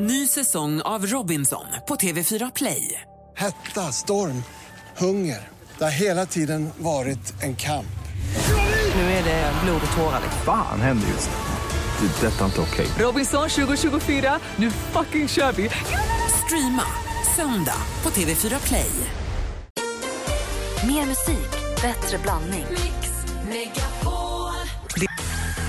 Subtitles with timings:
[0.00, 3.00] Ny säsong av Robinson på TV4 Play.
[3.36, 4.42] Hetta, storm,
[4.96, 5.48] hunger.
[5.78, 7.98] Det har hela tiden varit en kamp.
[8.94, 10.20] Nu är det blod och tårar.
[10.44, 12.08] Fan händer just nu.
[12.08, 12.26] Det.
[12.26, 12.86] är Detta är inte okej.
[12.98, 15.70] Robinson 2024, nu fucking kör vi!
[16.44, 16.84] Streama
[17.36, 18.90] söndag på TV4 Play.
[20.86, 21.50] Mer musik,
[21.82, 22.66] bättre blandning.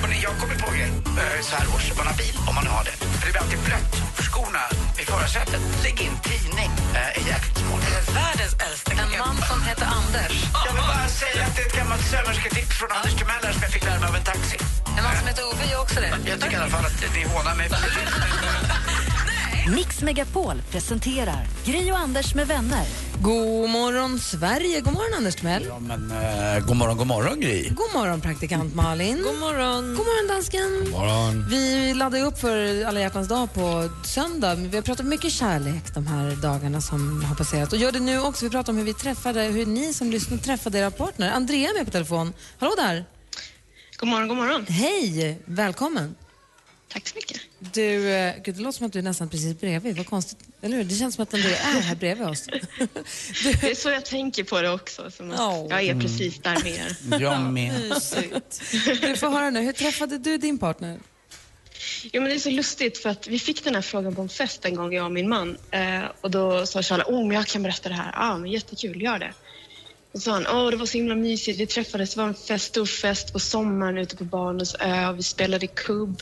[0.01, 1.97] Hörrni, jag kommer på en grej eh, så här års.
[1.97, 2.91] Man har bil, om man har det.
[2.91, 4.08] För det blir alltid blött
[4.39, 4.65] skorna
[5.01, 5.61] i förarsätet.
[5.83, 6.71] Lägg in tidning.
[6.93, 7.83] Eh, är jäkligt smart.
[8.15, 10.33] Världens äldsta En man som heter Anders.
[10.65, 13.71] Jag vill bara säga att det är ett gammalt sömmersketips från Anders Timell som jag
[13.71, 14.57] fick lära mig av en taxi.
[14.97, 16.11] En man som heter Ove gör också det.
[16.31, 17.69] Jag tycker i alla fall att ni hånar mig.
[19.75, 23.08] Mix Megapol presenterar Gri och Anders med vänner.
[23.21, 24.81] God morgon, Sverige.
[24.81, 25.65] God morgon, Anders Timell.
[25.65, 27.69] Ja, men, eh, god morgon, god morgon, Gry.
[27.69, 29.23] God morgon, praktikant Malin.
[29.23, 29.95] God morgon.
[29.95, 30.89] God morgon, dansken.
[30.91, 31.45] morgon.
[31.49, 34.55] Vi laddar ju upp för alla hjärtans dag på söndag.
[34.55, 37.73] Vi har pratat mycket kärlek de här dagarna som har passerat.
[37.73, 38.45] Och gör det nu också.
[38.45, 41.31] Vi pratar om hur vi träffade, hur ni som lyssnar träffade era partner.
[41.31, 42.33] Andrea är med på telefon.
[42.59, 43.05] Hallå där.
[43.97, 44.65] God morgon, god morgon.
[44.67, 46.15] Hej, välkommen.
[46.93, 47.41] Tack så mycket.
[47.59, 49.97] Du, eh, gud, det låter som att du är nästan precis bredvid.
[49.97, 50.37] Vad konstigt.
[50.61, 50.83] Eller hur?
[50.83, 52.47] Det känns som att Andrea är här bredvid oss.
[53.43, 55.11] Du, Det är så jag tänker på det också.
[55.11, 55.67] Som att Åh.
[55.69, 57.19] Jag är precis där med er.
[57.21, 57.89] Jag med.
[57.89, 58.61] mysigt.
[59.01, 60.99] Du får höra nu, hur träffade du din partner?
[62.03, 64.29] Jo, men det är så lustigt för att vi fick den här frågan på en
[64.29, 65.57] fest en gång, jag och min man.
[65.71, 68.11] Eh, och då sa Charlie, oh, men jag kan berätta det här.
[68.15, 69.33] Ja, ah, men jättekul, gör det.
[70.13, 71.59] Och sa han, åh, det var så himla mysigt.
[71.59, 75.07] Vi träffades, det var en fest, stor fest på sommaren ute på Barnens ö.
[75.09, 76.21] Och vi spelade kubb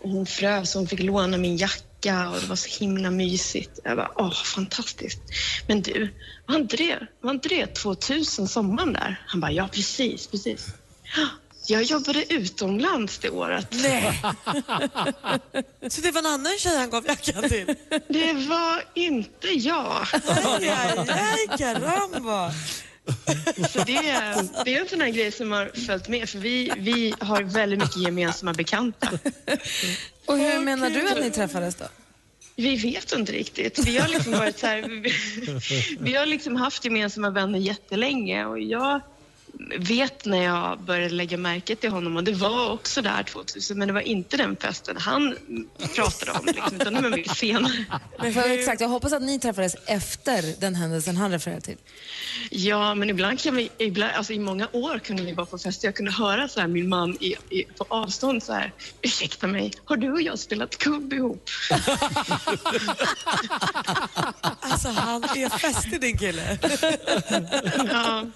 [0.00, 3.78] och hon frös och hon fick låna min jacka och det var så himla mysigt.
[3.84, 5.20] Jag bara, åh, fantastiskt.
[5.66, 6.14] Men du,
[6.46, 9.22] var inte det, var inte det 2000 sommaren där?
[9.26, 10.66] Han bara, ja precis, precis.
[11.16, 11.26] "Ja,
[11.66, 13.66] Jag jobbade utomlands det året.
[13.70, 14.20] Nej.
[15.90, 17.66] Så det var en annan tjej han gav jackan till?
[18.08, 20.06] Det var inte jag.
[20.12, 22.52] Aj, aj, aj, caramba.
[23.70, 26.72] Så det, är- det är en sån här grej som har följt med för vi,
[26.78, 29.10] vi har väldigt mycket gemensamma bekanta.
[30.26, 31.84] Och hur menar du att ni träffades då?
[32.56, 33.78] Vi vet inte riktigt.
[33.78, 35.12] Vi har liksom varit så här, vi,
[36.00, 39.00] vi har liksom haft gemensamma vänner jättelänge och jag
[39.78, 43.88] vet när jag började lägga märke till honom och det var också där 2000 men
[43.88, 45.36] det var inte den festen han
[45.94, 47.84] pratade om liksom, utan det var mycket senare.
[48.18, 51.76] Men för, exakt, jag hoppas att ni träffades efter den händelsen han refererar till.
[52.50, 55.84] Ja, men ibland kan vi, ibland, alltså i många år kunde vi vara på fest
[55.84, 58.72] jag kunde höra så här, min man i, i, på avstånd så här,
[59.02, 61.50] ursäkta mig, har du och jag spelat kubb ihop?
[64.60, 66.58] Alltså han är fästig din kille.
[67.92, 68.26] Ja,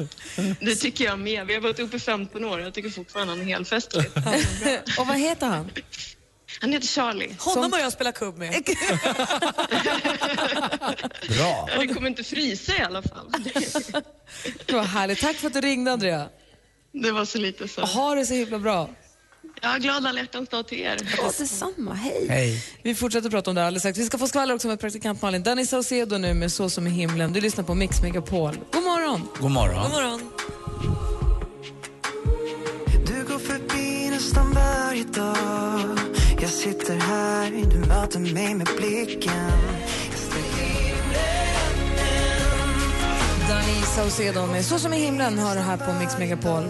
[0.60, 1.46] det tycker jag med.
[1.46, 4.06] Vi har varit uppe i 15 år jag tycker fortfarande han är helt festlig.
[4.98, 5.70] Och vad heter han?
[6.60, 7.36] Han heter Charlie.
[7.38, 8.54] Honom har jag spelat kubb med.
[11.08, 11.68] Bra.
[11.68, 13.32] Ja, det kommer inte frysa i alla fall.
[14.72, 15.20] Vad härligt.
[15.20, 16.28] Tack för att du ringde Andrea.
[16.92, 17.80] Det var så lite så.
[17.80, 18.90] Ha det så himla bra.
[19.62, 20.98] Ja, glad alla hjärtans dag till er.
[21.16, 21.94] Ja, detsamma.
[21.94, 22.26] Hej.
[22.28, 22.64] Hej.
[22.82, 23.98] Vi fortsätter prata om det här alldeles strax.
[23.98, 25.42] Vi ska få skvaller också med praktikant Malin.
[25.42, 27.32] Danny Saucedo nu med Så som i himlen.
[27.32, 28.58] Du lyssnar på Mix Megapol.
[28.72, 29.28] God morgon.
[29.40, 29.82] God morgon.
[29.82, 30.20] God morgon.
[33.06, 35.98] Du går förbi nästan varje dag
[36.40, 39.75] Jag sitter här, du möter mig med blicken
[43.56, 46.64] Danny Saucedo med Så som i himlen hör du här på Mix Megapol.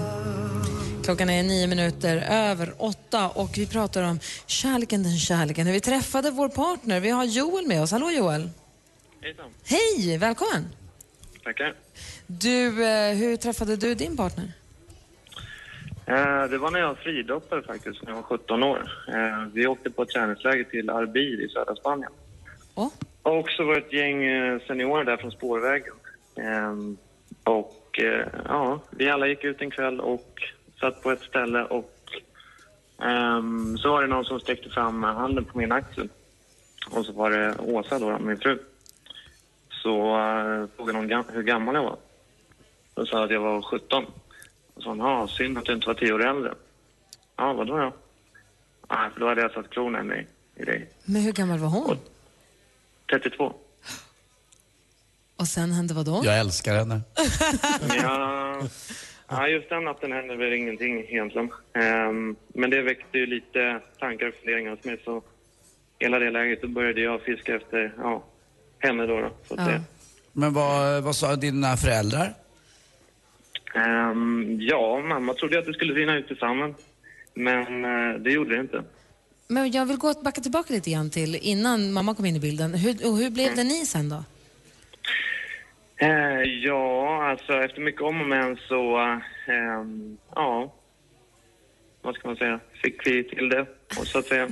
[1.04, 5.66] Klockan är nio minuter över åtta och vi pratar om kärleken, den kärleken.
[5.66, 7.00] Hur vi träffade vår partner.
[7.00, 7.92] Vi har Joel med oss.
[7.92, 8.50] Hallå Joel.
[9.20, 9.50] Hejsan.
[9.64, 10.64] Hej, välkommen.
[11.44, 11.74] Tackar.
[12.26, 14.52] Du, eh, hur träffade du din partner?
[16.06, 18.90] Eh, det var när jag fridoppade faktiskt, när jag var 17 år.
[19.08, 22.12] Eh, vi åkte på ett träningsläger till Arbir i södra Spanien.
[22.74, 22.88] Åh.
[23.22, 24.20] Och så var det ett gäng
[24.66, 25.94] seniorer där från spårvägen.
[26.36, 26.74] Eh,
[27.44, 30.42] och eh, ja, vi alla gick ut en kväll och
[30.80, 31.92] satt på ett ställe och
[33.02, 36.08] ehm, så var det någon som sträckte fram handen på min axel.
[36.90, 38.58] Och så var det Åsa då, min fru.
[39.70, 41.96] Så uh, frågade hon gam- hur gammal jag var.
[42.94, 44.04] Då sa jag att jag var 17.
[44.74, 46.54] Och sa hon, synd att du inte var tio år äldre.
[47.36, 47.92] Ja, vadå då?
[48.90, 50.16] Nej, för då hade jag satt klorna
[50.54, 50.88] i dig.
[51.04, 51.98] Men hur gammal var hon?
[53.10, 53.54] 32.
[55.36, 56.20] Och sen hände vad då?
[56.24, 57.00] Jag älskar henne.
[58.02, 58.60] Ja,
[59.28, 61.50] ja, just den natten hände väl ingenting egentligen.
[61.74, 65.00] Ehm, men det väckte ju lite tankar och funderingar hos mig.
[65.04, 65.22] Så
[65.98, 68.24] hela det läget då började jag fiska efter ja,
[68.78, 69.20] henne då.
[69.20, 69.80] då så Ja.
[70.32, 72.34] Men vad, vad sa dina föräldrar?
[73.74, 76.76] Ehm, ja, mamma trodde att det skulle rinna ut tillsammans.
[77.34, 78.82] Men eh, det gjorde det inte.
[79.48, 82.74] Men jag vill gå backa tillbaka lite grann till innan mamma kom in i bilden.
[82.74, 84.24] Hur, och hur blev det ni sen då?
[85.98, 88.96] Eh, ja, alltså efter mycket om och men så,
[89.46, 90.72] ehm, ja,
[92.02, 93.66] vad ska man säga, fick vi till det,
[93.98, 94.48] och så att säga.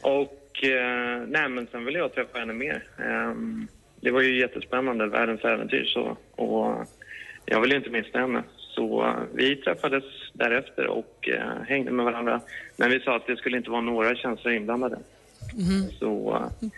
[0.00, 2.84] Och, eh, nej men sen ville jag träffa henne mer.
[2.98, 3.68] Ehm,
[4.00, 6.86] det var ju jättespännande, världens äventyr så, och
[7.46, 8.42] jag ville inte missa henne.
[8.56, 12.40] Så eh, vi träffades därefter och eh, hängde med varandra.
[12.76, 14.98] Men vi sa att det skulle inte vara några känslor inblandade.
[15.98, 16.68] Så, eh,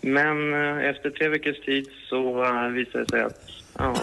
[0.00, 3.40] men eh, efter tre veckors tid så eh, visade det sig att
[3.78, 3.94] ja,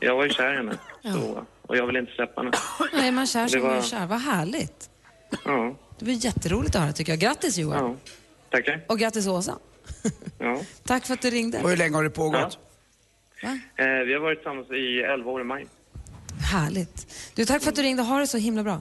[0.00, 0.78] jag var ju kär i henne.
[1.02, 2.52] Så, och jag ville inte släppa henne.
[2.92, 4.06] Nej, man kär sig var- man är kär.
[4.06, 4.90] Vad härligt.
[5.44, 7.18] Ja, Det var jätteroligt att höra tycker jag.
[7.20, 7.84] Grattis Johan.
[7.84, 7.96] ja.
[8.50, 8.80] Tackar.
[8.86, 9.58] Och grattis Åsa.
[10.38, 10.60] Ja.
[10.84, 11.62] Tack för att du ringde.
[11.62, 12.58] Och hur länge har det pågått?
[13.42, 13.58] Va?
[13.76, 15.66] Eh, vi har varit tillsammans i 11 år i maj.
[16.52, 17.06] Härligt.
[17.34, 18.02] Du, tack för att du ringde.
[18.02, 18.80] Ha det så himla bra.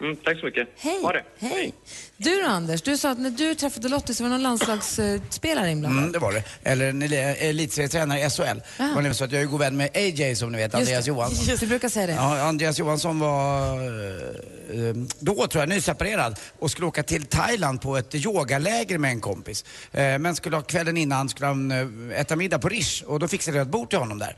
[0.00, 0.68] Mm, tack så mycket.
[0.76, 1.02] Hej.
[1.02, 1.24] Ha det.
[1.38, 1.74] Hej.
[2.18, 5.70] Du då Anders, du sa att när du träffade Lottie så var det någon landslagsspelare
[5.70, 5.98] inblandad.
[5.98, 6.42] Mm, det var det.
[6.62, 8.42] Eller en elitserietränare i SHL.
[8.78, 11.04] Det var så att jag är god vän med AJ som ni vet, Andreas Just
[11.04, 11.08] det.
[11.08, 11.44] Johansson.
[11.46, 12.12] Just, du brukar säga det.
[12.12, 17.80] Ja, Andreas Johansson var eh, eh, då tror jag nyseparerad och skulle åka till Thailand
[17.80, 19.64] på ett yogaläger med en kompis.
[19.92, 21.70] Eh, Men skulle ha kvällen innan skulle han
[22.12, 24.36] äta middag på Rish och då fixade jag ett bord till honom där.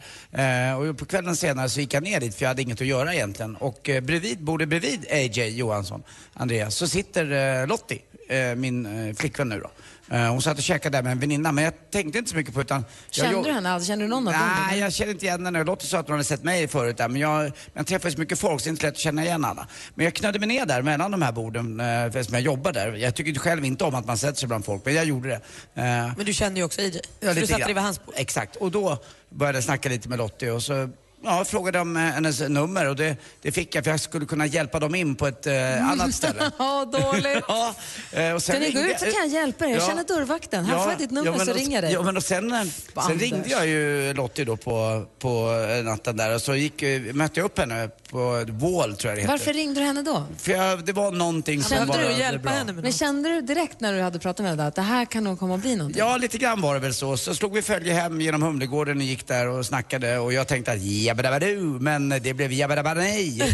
[0.76, 3.14] Och på kvällen senare så gick jag ner dit för jag hade inget att göra
[3.14, 3.56] egentligen.
[3.56, 6.02] Och bredvid, bordet bredvid AJ Johansson,
[6.34, 9.70] Andreas, så sitter Lottie, eh, min eh, flickvän nu då.
[10.16, 12.54] Eh, Hon satt och käkade där med en väninna men jag tänkte inte så mycket
[12.54, 12.84] på utan...
[13.06, 13.70] jag Kände jobb- du henne?
[13.70, 14.42] Alltså, kände du någon av dem?
[14.68, 15.64] Nej, jag känner inte igen henne.
[15.64, 18.38] Lottie sa att hon hade sett mig förut där, men jag, jag träffar så mycket
[18.38, 19.68] folk så det är inte lätt att känna igen alla.
[19.94, 22.92] Men jag knödde mig ner där mellan de här borden, eftersom jag jobbar där.
[22.94, 25.40] Jag tycker själv inte om att man sätter sig bland folk, men jag gjorde det.
[25.74, 27.00] Men du känner ju också AJ.
[27.20, 28.14] Ja, så du satte dig vid hans bord.
[28.18, 28.98] Exakt, och då
[29.30, 30.88] började jag snacka lite med Lottie och så
[31.24, 34.46] Ja, frågade om eh, hennes nummer och det, det fick jag för jag skulle kunna
[34.46, 36.50] hjälpa dem in på ett eh, annat ställe.
[36.58, 37.44] Ja, dåligt.
[37.48, 37.74] ja,
[38.12, 39.68] eh, och sen Kan ni gå ut så kan jag hjälpa er.
[39.70, 39.86] Jag Ja.
[39.86, 40.64] känner dörrvakten.
[40.64, 41.92] Här får jag ditt nummer men så och- ringer jag dig.
[41.92, 43.20] Ja, men och sen, eh, sen Anders.
[43.22, 45.50] ringde jag ju Lottie då på, på
[45.84, 46.82] natten där och så gick,
[47.14, 49.28] mötte jag upp henne på Wall tror jag det heter.
[49.32, 50.24] Varför ringde du henne då?
[50.38, 52.52] För jag, det var någonting som Kände var du att hjälpa bra.
[52.52, 55.24] henne Men kände du direkt när du hade pratat med henne att det här kan
[55.24, 55.98] nog komma att bli någonting?
[56.00, 57.16] Ja, lite grann var det väl så.
[57.16, 60.72] Så slog vi följe hem genom Humlegården och gick där och snackade och jag tänkte
[60.72, 60.78] att
[61.08, 63.38] jabbadabadu, men det blev jabbadabanej.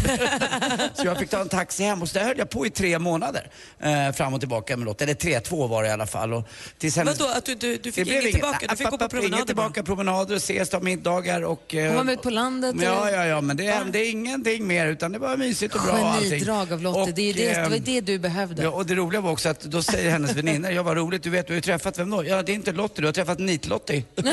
[0.95, 2.99] så jag fick ta en taxi hem och så där höll jag på i tre
[2.99, 3.49] månader.
[3.79, 5.03] Eh, fram och tillbaka med Lotta.
[5.03, 6.33] Eller tre, två var det i alla fall.
[6.33, 6.47] Och
[6.77, 8.67] tills hennes- Vadå, att du, du, du fick inget tillbaka?
[8.69, 11.75] Du fick gå på promenader Inget tillbaka, promenader, ses, ta middagar och...
[11.75, 12.75] eh, Hon var med på landet?
[12.81, 16.29] Ja, ja, ja, men det hände ingenting mer utan det var mysigt och bra allting.
[16.29, 17.13] Genidrag av Lottie.
[17.15, 18.63] Det, är det, det var ehm, det du behövde.
[18.63, 21.29] Ja, och det roliga var också att då säger hennes väninnor, ja vad roligt, du
[21.29, 22.25] vet, du har ju träffat vem då?
[22.25, 24.03] Ja, det är inte Lottie, du har träffat Nit-Lottie.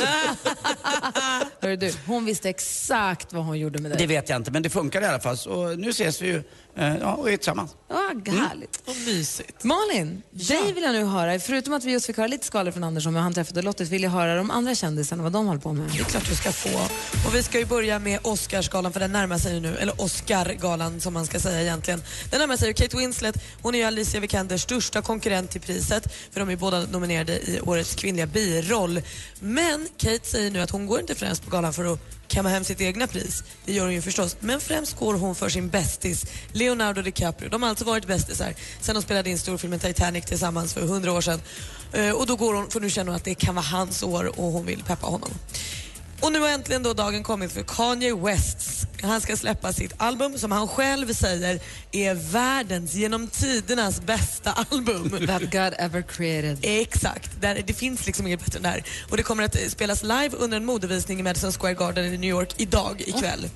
[1.61, 3.99] Hörru du, hon visste exakt vad hon gjorde med dig.
[3.99, 5.37] Det vet jag inte, men det funkar i alla fall.
[5.37, 6.43] Så nu ses vi ju
[6.75, 7.77] ja, och är tillsammans.
[7.89, 8.83] Ja, härligt.
[8.85, 9.65] Vad mysigt.
[9.65, 12.85] Malin, dig vill jag nu höra, förutom att vi just fick höra lite skvaller från
[12.85, 15.47] Anders om hur han träffade Lottie, så vill jag höra de andra kändisarna, vad de
[15.47, 15.91] håller på med.
[15.93, 16.79] Det är klart du ska få.
[17.29, 21.01] Och vi ska ju börja med Oscarsgalan för den närmar sig ju nu, eller Oscargalan
[21.01, 22.03] som man ska säga egentligen.
[22.31, 22.75] Den närmar sig ju.
[22.75, 26.81] Kate Winslet, hon är ju Alicia Vikanders största konkurrent till priset för de är båda
[26.81, 29.03] nominerade i årets kvinnliga biroll.
[29.41, 32.65] Men Kate säger nu att hon går inte främst på galan för att kamma hem
[32.65, 33.45] sitt egna pris.
[33.65, 34.37] Det gör hon ju förstås.
[34.41, 36.27] Men främst går hon för sin bästis,
[36.63, 37.49] Leonardo DiCaprio.
[37.49, 41.21] De har alltså varit bästisar sen de spelade in storfilmen Titanic tillsammans för 100 år
[41.21, 41.41] sedan.
[41.93, 44.25] Eh, Och då går hon, för nu känner hon att det kan vara hans år
[44.41, 45.31] och hon vill peppa honom.
[46.21, 48.87] Och nu har äntligen då dagen kommit för Kanye West.
[49.03, 51.61] Han ska släppa sitt album som han själv säger
[51.93, 55.11] är världens genom tidernas bästa album.
[55.27, 56.59] That God ever created.
[56.63, 58.85] Exakt, där, det finns liksom inget bättre än det här.
[59.11, 62.31] Och det kommer att spelas live under en modevisning i Madison Square Garden i New
[62.31, 63.49] York idag, ikväll.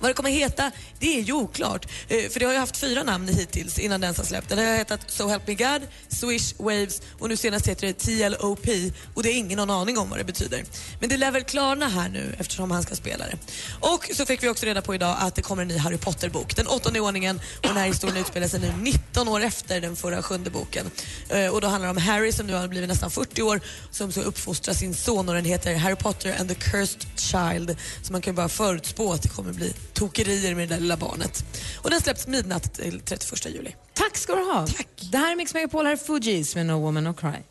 [0.00, 1.86] Vad det kommer heta, det är ju oklart.
[2.08, 4.48] Eh, För det har ju haft fyra namn hittills innan den har släppt.
[4.48, 8.66] Den har hetat So Help Me God, Swish Waves och nu senast heter det TLOP
[9.14, 10.64] och det är ingen någon aning om vad det betyder.
[11.00, 13.38] Men det lär väl klarna här nu eftersom han ska spela det.
[13.80, 16.56] Och så fick vi också reda på idag att det kommer en ny Harry Potter-bok.
[16.56, 19.96] Den åttonde i ordningen och den här historien utspelar sig nu 19 år efter den
[19.96, 20.90] förra sjunde boken.
[21.28, 23.60] Eh, Och då handlar det om Harry som nu har blivit nästan 40 år
[23.90, 27.76] som ska uppfostra sin son och den heter Harry Potter and the Cursed Child.
[28.02, 30.96] Så man kan ju bara förutspå att det kommer bli tokerier med det där lilla
[30.96, 31.44] barnet.
[31.82, 33.74] Och den släpps midnatt till 31 juli.
[33.94, 34.66] Tack ska du ha.
[34.66, 34.88] Tack.
[35.12, 37.42] Det här är Mix Megapol, här är Fugees med No Woman No Cry.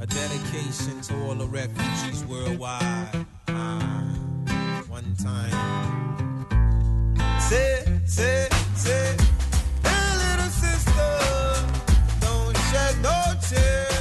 [0.00, 3.26] A dedication to all the refugees worldwide.
[3.48, 5.54] Uh, one time.
[7.50, 9.16] Say, say, say,
[9.82, 11.18] hey little sister,
[12.20, 13.18] don't shed no
[13.48, 13.97] tears.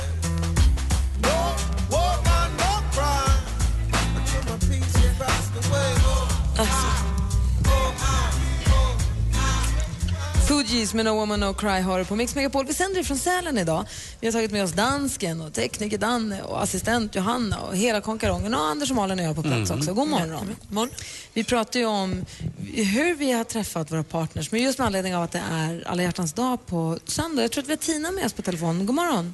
[10.48, 12.66] Fugees Gees med No Woman No Cry har du på Mix Megapol.
[12.66, 13.86] Vi sänder från Sälen idag.
[14.20, 18.54] Vi har tagit med oss dansken och tekniker Danne och assistent Johanna och hela konkarongen
[18.54, 19.80] och Anders och Malin och jag på plats Mm.
[19.80, 19.94] också.
[19.94, 20.90] God morgon.
[21.34, 22.26] Vi pratar ju om
[22.74, 26.04] hur vi har träffat våra partners, men just med anledning av att det är alla
[26.04, 27.42] hjärtans dag på söndag.
[27.42, 28.86] Jag tror att vi har Tina med oss på telefon.
[28.86, 29.34] God morgon.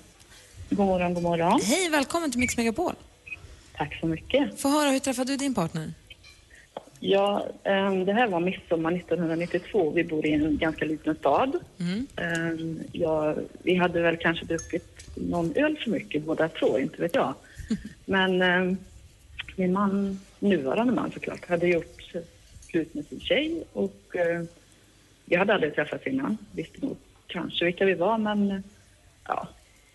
[0.70, 1.62] God morgon, god morgon.
[1.64, 2.94] Hej, välkommen till Mix Megapol.
[3.78, 4.62] Tack så mycket.
[4.62, 5.94] Få höra, hur träffade du din partner?
[7.06, 9.92] Ja, ehm, det här var midsommar 1992.
[9.92, 11.60] Vi bor i en ganska liten stad.
[11.80, 12.08] Mm.
[12.16, 17.16] Ehm, ja, vi hade väl kanske druckit någon öl för mycket båda två, inte vet
[17.16, 17.34] jag.
[18.06, 18.78] Men ehm,
[19.56, 22.14] min man, nuvarande man såklart, hade gjort
[22.70, 24.16] slut med sin tjej och
[25.26, 26.38] vi hade aldrig träffats innan.
[26.52, 28.64] Visste nog kanske vilka vi var, men
[29.28, 29.48] ja,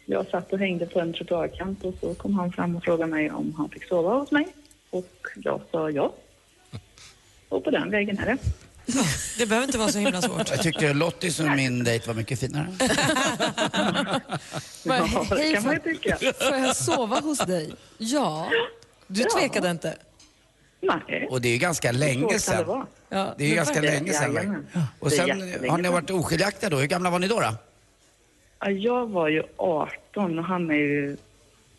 [0.07, 3.31] jag satt och hängde på en trottoarkant och så kom han fram och frågade mig
[3.31, 4.47] om han fick sova hos mig.
[4.91, 6.13] Och jag sa ja.
[7.49, 8.37] Och på den vägen är det.
[9.39, 10.51] Det behöver inte vara så himla svårt.
[10.51, 12.67] Jag tyckte Lottie som min dejt var mycket finare.
[14.85, 16.17] Bara, Ja, det hej, kan man ju tycka.
[16.39, 17.73] Får jag sova hos dig?
[17.99, 18.51] Ja.
[19.07, 19.29] Du Ja.
[19.39, 19.97] tvekade inte?
[20.81, 21.27] Nej.
[21.31, 22.87] Och det är ju ganska länge det sedan.
[23.09, 24.35] Ja, Det är ju ganska länge sedan.
[24.35, 24.67] Jajamän.
[24.99, 25.31] Och Det sen
[25.71, 26.77] har ni varit oskiljaktiga då.
[26.77, 27.41] Hur gamla var ni då?
[27.41, 27.55] då?
[28.61, 31.17] Ja, jag var ju 18 och han är ju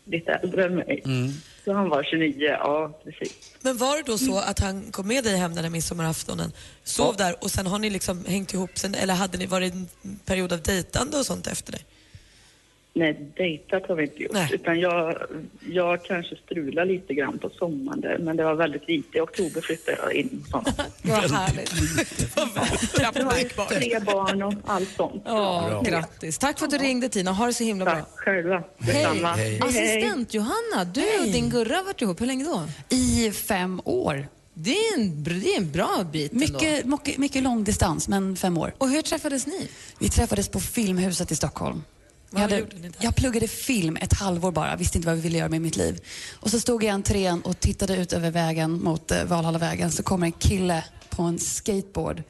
[0.04, 1.02] lite äldre än mig.
[1.04, 1.32] Mm.
[1.70, 3.52] Så han var 29, ja precis.
[3.60, 6.52] Men var det då så att han kom med dig hem den där midsommaraftonen,
[6.84, 9.88] sov där och sen har ni liksom hängt ihop sen, eller hade ni varit en
[10.24, 11.78] period av dejtande och sånt efter det?
[13.00, 14.32] Nej, dejtat har vi inte gjort.
[14.32, 14.48] Nej.
[14.52, 15.16] Utan jag,
[15.70, 19.18] jag kanske strulade lite grann på sommaren där, men det var väldigt lite.
[19.18, 20.44] I oktober flyttade jag in.
[21.02, 21.70] Vad härligt.
[23.68, 25.22] Tre barn och allt sånt.
[25.26, 26.38] Ja, grattis.
[26.38, 27.32] Tack för att du ringde Tina.
[27.32, 27.94] Ha det så himla bra.
[27.94, 28.64] Tack själva.
[28.78, 29.22] Hej.
[29.36, 29.60] Hej.
[29.62, 32.20] Assistent Johanna, du och din Gurra har varit ihop.
[32.20, 32.62] Hur länge då?
[32.96, 34.28] I fem år.
[34.54, 36.44] Det är en, det är en bra bit ändå.
[36.44, 38.74] Mycket, mycket, mycket lång distans, men fem år.
[38.78, 39.68] Och hur träffades ni?
[39.98, 41.82] Vi träffades på Filmhuset i Stockholm.
[42.30, 42.92] Vad jag, hade, gjorde ni där?
[43.00, 46.00] jag pluggade film ett halvår bara, visste inte vad vi ville göra med mitt liv.
[46.34, 49.90] Och så stod jag i entrén och tittade ut över vägen mot eh, Valhallavägen.
[49.90, 52.22] Så kommer en kille på en skateboard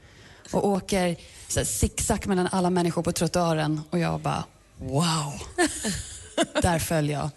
[0.50, 1.16] och åker
[1.64, 3.80] zigzag mellan alla människor på trottoaren.
[3.90, 4.44] Och jag bara,
[4.78, 5.34] wow.
[6.62, 7.30] Där föll jag.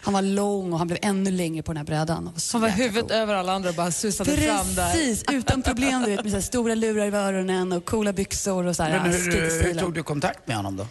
[0.00, 2.30] Han var lång och han blev ännu längre på den här brädan.
[2.52, 4.92] Han var huvudet över alla andra och bara susade fram där.
[4.92, 8.66] Precis, utan problem du vet, med så här stora lurar i öronen och coola byxor
[8.66, 10.86] och så här, Men hur, hur tog du kontakt med honom då?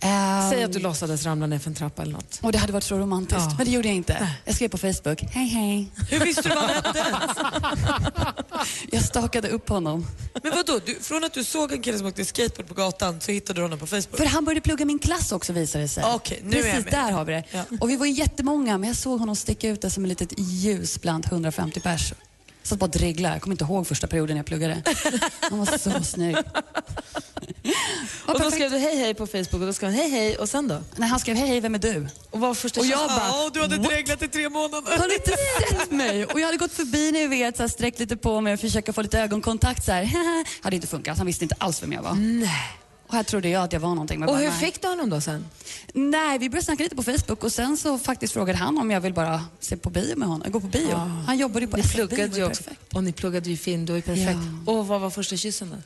[0.00, 2.38] Ehm, Säg att du låtsades ramla ner för en trappa eller något.
[2.42, 3.54] Och det hade varit så romantiskt, Ja.
[3.56, 4.28] men det gjorde jag inte.
[4.44, 5.90] Jag skrev på Facebook, hej hej.
[6.10, 7.04] Hur visste du vad han hette?
[8.92, 10.06] Jag stakade upp honom.
[10.42, 13.32] Men vadå, du, från att du såg en kille som åkte skateboard på gatan så
[13.32, 14.16] hittade du honom på Facebook?
[14.16, 16.04] För han började plugga min klass också visade det sig.
[16.14, 16.94] Okej, nu är jag Precis, med.
[16.94, 17.44] där har vi det.
[17.50, 17.62] Ja.
[17.80, 21.00] Och vi var jättemånga, men jag såg honom sticka ut där som ett litet ljus
[21.00, 22.12] bland 150 pers.
[22.66, 23.34] Satt bara och dreglade.
[23.34, 24.82] Jag kommer inte ihåg första perioden jag pluggade.
[25.40, 26.36] Han var så snygg.
[28.26, 30.48] Och då skrev du hej hej på Facebook och då skrev han hej hej och
[30.48, 30.82] sen då?
[30.96, 32.06] Nej, han skrev hej hej, vem är du?
[32.30, 34.98] Och var första Och jag bara, Ja, du hade dreglat i tre månader.
[34.98, 35.32] Har ni inte
[35.78, 36.24] sett mig?
[36.24, 38.94] Och jag hade gått förbi ni vet, så här, sträckt lite på mig och försökt
[38.94, 40.10] få lite ögonkontakt så här.
[40.62, 42.14] hade inte funkat, han visste inte alls vem jag var.
[42.14, 42.78] Nej.
[43.08, 44.20] Och här trodde jag att jag var någonting.
[44.20, 44.58] Men Och bara, hur nej.
[44.60, 45.46] fick du honom då sen?
[45.92, 49.00] Nej, vi började snacka lite på Facebook och sen så faktiskt frågade han om jag
[49.00, 50.94] vill bara se på bio med honom, gå på bio.
[51.26, 52.62] Han jobbade ju på Ni SF bio, pluggade det ju var också.
[52.62, 52.94] perfekt.
[52.94, 54.38] Och ni pluggade ju film, du var ju perfekt.
[54.66, 55.76] Och vad var första kyssen då?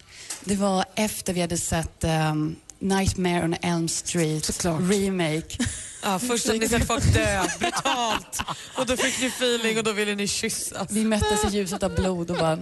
[0.45, 4.81] Det var efter vi hade sett ehm, Nightmare on Elm Street Såklart.
[4.81, 5.59] remake.
[6.03, 8.41] Ja, först hade ni sett folk dö brutalt
[8.79, 10.91] och då fick ni feeling och då ville ni kyssas.
[10.91, 12.57] Vi möttes i ljuset av blod och bara...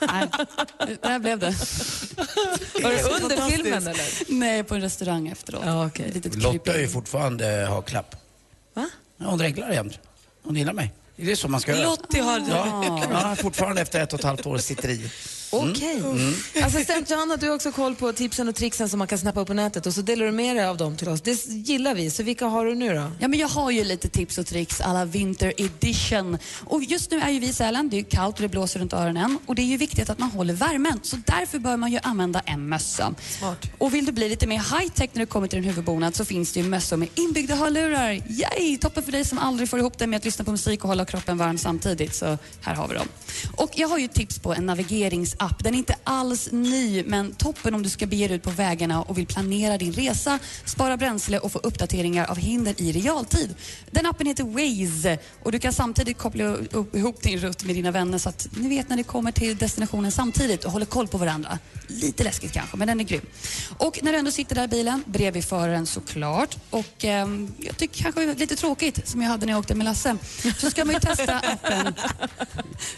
[0.00, 0.28] Nej,
[1.02, 1.54] där blev det.
[2.82, 4.32] Var det under filmen eller?
[4.32, 5.62] Nej, på en restaurang efteråt.
[5.66, 5.86] Ja.
[5.86, 8.16] Ett litet Lotta är ju fortfarande har klapp.
[8.74, 8.88] Va?
[9.16, 9.98] Ja, hon dreglar jämt.
[10.42, 10.92] Hon gillar mig.
[11.16, 11.84] Det är så man ska göra.
[11.84, 15.10] Lottie har Ja, ja, fortfarande efter ett och ett halvt år sitter i.
[15.52, 15.98] Okej.
[15.98, 16.34] Mm.
[16.62, 19.48] Assistent Johanna, du har också koll på tipsen och tricksen som man kan snappa upp
[19.48, 21.20] på nätet och så delar du med dig av dem till oss.
[21.20, 23.12] Det gillar vi, så vilka har du nu då?
[23.18, 26.38] Ja, men jag har ju lite tips och tricks alla Winter Edition.
[26.64, 28.80] Och just nu är ju vi i Sälen, det är ju kallt och det blåser
[28.80, 29.38] runt öronen.
[29.46, 31.00] Och det är ju viktigt att man håller värmen.
[31.02, 33.14] Så därför bör man ju använda en mössa.
[33.38, 33.66] Smart.
[33.78, 36.52] Och vill du bli lite mer high-tech när det kommer till din huvudbonad så finns
[36.52, 38.10] det ju mössor med inbyggda hörlurar.
[38.12, 38.78] Yay!
[38.78, 41.04] Toppen för dig som aldrig får ihop det med att lyssna på musik och hålla
[41.04, 42.14] kroppen varm samtidigt.
[42.14, 43.08] Så här har vi dem.
[43.56, 44.66] Och jag har ju tips på en
[45.42, 45.64] navigeringsapp.
[45.64, 49.02] Den är inte alls ny, men toppen om du ska bege dig ut på vägarna
[49.02, 53.54] och vill planera din resa, spara bränsle och få uppdateringar av hinder i realtid.
[53.90, 57.90] Den appen heter Waze och du kan samtidigt koppla upp, ihop din rutt med dina
[57.90, 61.18] vänner så att ni vet när ni kommer till destinationen samtidigt och håller koll på
[61.18, 61.58] varandra.
[61.86, 63.26] Lite läskigt kanske, men den är grym.
[63.78, 68.02] Och när du ändå sitter där i bilen, bredvid föraren såklart, och ehm, jag tycker
[68.02, 70.16] kanske lite tråkigt, som jag hade när jag åkte med Lasse,
[70.58, 71.94] så ska man ju testa appen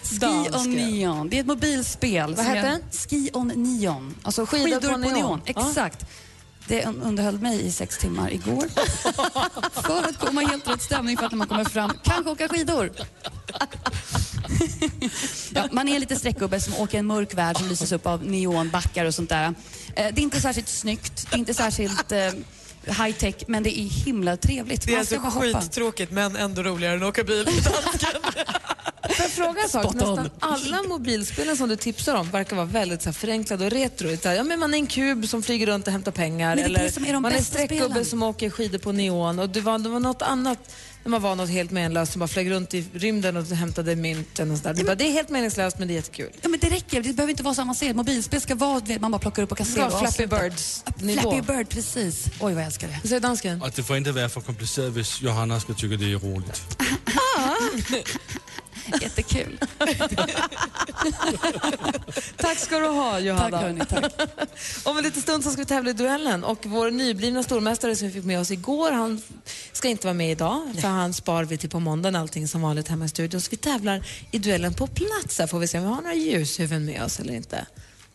[0.02, 1.28] Ski on Neon.
[1.28, 2.82] Det är ett mobilspel Vad hette jag- den?
[3.08, 4.14] Ski on Neon.
[4.22, 5.12] Alltså Skidor skidor, på på, neon.
[5.14, 5.40] neon.
[5.46, 5.68] Ja.
[5.68, 6.04] Exakt.
[6.66, 8.64] Det un- underhöll mig i sex timmar igår.
[9.82, 12.48] för att komma i helt rätt stämning för att när man kommer fram kanske åka
[12.48, 12.90] skidor.
[15.54, 19.04] ja, man är lite streckgubbe som åker en mörk värld som lyses upp av neonbackar
[19.04, 19.44] och sånt där.
[19.44, 19.52] Eh,
[19.94, 22.30] det är inte särskilt snyggt, det är inte särskilt eh,
[22.86, 24.86] high tech, men det är himla trevligt.
[24.86, 27.46] Det är alltså skittråkigt men ändå roligare än att åka bil.
[27.62, 28.73] Får
[29.22, 29.94] jag fråga en sak?
[29.94, 34.16] Nästan alla mobilspelen som du tipsar om verkar vara väldigt så här, förenklade och retro.
[34.16, 36.56] Så här, Ja, men man är en kub som flyger runt och hämtar pengar.
[36.56, 39.38] Men är eller är man är streckgubbe som åker skidor på neon.
[39.38, 40.58] Och det, var, det var något annat
[41.04, 44.50] när man var något helt menlöst som bara flög runt i rymden och hämtade mynten
[44.50, 44.74] och sådär.
[44.74, 46.30] Det, bara, det är helt meningslöst men det är jättekul.
[46.42, 47.96] Ja, men det räcker, det behöver inte vara så avancerat.
[47.96, 50.40] Mobilspel ska vara, vet, man bara plockar upp och kan se och Flappy avsluta.
[50.40, 51.20] Birds-nivå.
[51.20, 52.26] Flappy Bird, precis.
[52.26, 52.98] Oj, vad jag älskar det.
[53.02, 53.62] Vad säger dansken?
[53.62, 56.62] Och det får inte vara för komplicerat hvis Johanna ska tycka det är roligt.
[59.00, 59.58] Jättekul.
[62.36, 63.50] Tack ska du ha, Johanna.
[63.50, 64.12] Tack, hörni, tack.
[64.84, 68.08] Om en liten stund så ska vi tävla i duellen och vår nyblivna stormästare som
[68.08, 69.22] vi fick med oss igår, han
[69.72, 72.88] ska inte vara med idag för han spar vi till på måndagen allting som vanligt
[72.88, 73.40] hemma i studion.
[73.40, 76.14] Så vi tävlar i duellen på plats här får vi se om vi har några
[76.14, 77.66] ljushuvuden med oss eller inte.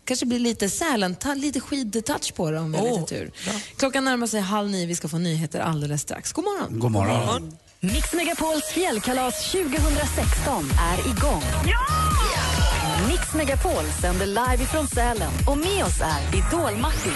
[0.05, 3.31] Kanske blir lite Sälen, ta lite skidtouch på det om vi har Åh, lite tur.
[3.77, 6.33] Klockan närmar sig halv nio, vi ska få nyheter alldeles strax.
[6.33, 6.79] God morgon.
[6.79, 7.57] God morgon.
[7.81, 11.43] Mix Megapols fjällkalas 2016 är igång.
[13.07, 17.13] Mix Megapol sänder live ifrån Sälen och med oss är Idol-Martin.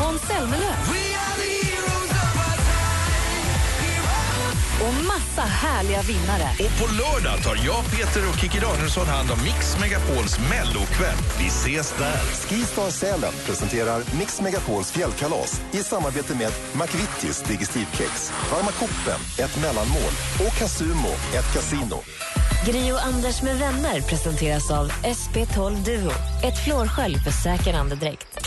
[0.00, 1.15] Måns Zelmerlöw.
[4.80, 6.48] Och massa härliga vinnare.
[6.64, 11.18] Och på lördag tar jag, Peter och Kikki Danielsson hand om Mix Megapols mellokväll.
[11.38, 12.16] Vi ses där.
[12.48, 20.12] Skistar Sälen presenterar Mix Megapols fjällkalas i samarbete med McVittys Digestivkex, Varma koppen, ett mellanmål
[20.46, 21.98] och Casumo, ett kasino.
[22.66, 26.10] Gri och Anders med vänner presenteras av SP12 Duo.
[26.44, 28.38] Ett flårskölj för säker andedräkt.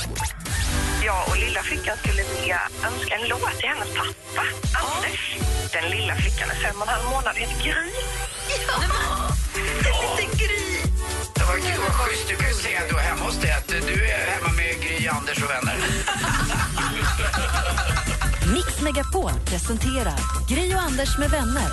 [1.09, 4.43] Jag och lilla flickan skulle vilja önska en låt till hennes pappa,
[4.83, 5.21] Anders.
[5.73, 7.91] Den lilla flickan är fem och en halv månad heter Gry.
[8.67, 8.75] Ja!
[9.85, 10.65] Lite Gry!
[11.35, 12.27] Det var kul, vad schysst.
[12.29, 15.43] Du kan ju säga då hemma hos dig att du är hemma med Gry, Anders
[15.43, 15.77] och vänner.
[18.53, 21.69] Mix Megapol presenterar Gri och Anders med vänner.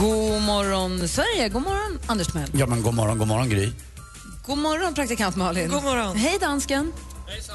[0.00, 2.50] God morgon Sverige, god morgon Anders Mell.
[2.54, 3.72] Ja men god morgon, god morgon Gry.
[4.46, 5.68] God morgon praktikant Malin.
[5.70, 6.16] God morgon.
[6.16, 6.92] Hej dansken.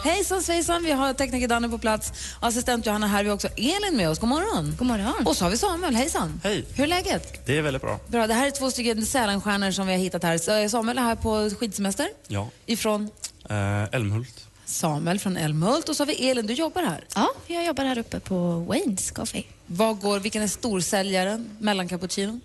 [0.03, 2.11] Hejsan svejsan, vi har tekniker Danne på plats.
[2.39, 4.19] Assistent Johanna här, vi har också Elin med oss.
[4.19, 4.75] God morgon.
[4.79, 5.27] God morgon.
[5.27, 6.41] Och så har vi Samuel, hejsan.
[6.43, 6.65] Hej.
[6.75, 7.45] Hur är läget?
[7.45, 7.99] Det är väldigt bra.
[8.07, 10.61] Bra, det här är två stycken Sälenstjärnor som vi har hittat här.
[10.63, 12.49] Eh, Samuel är här på skidsemester Ja.
[12.65, 13.09] ifrån
[13.49, 14.45] Eh, Älmhult.
[14.65, 17.03] Samuel från Älmhult och så har vi Elin, du jobbar här.
[17.15, 19.45] Ja, jag jobbar här uppe på Waynes Coffee.
[19.65, 22.39] Vad går, vilken är storsäljaren mellan cappuccino?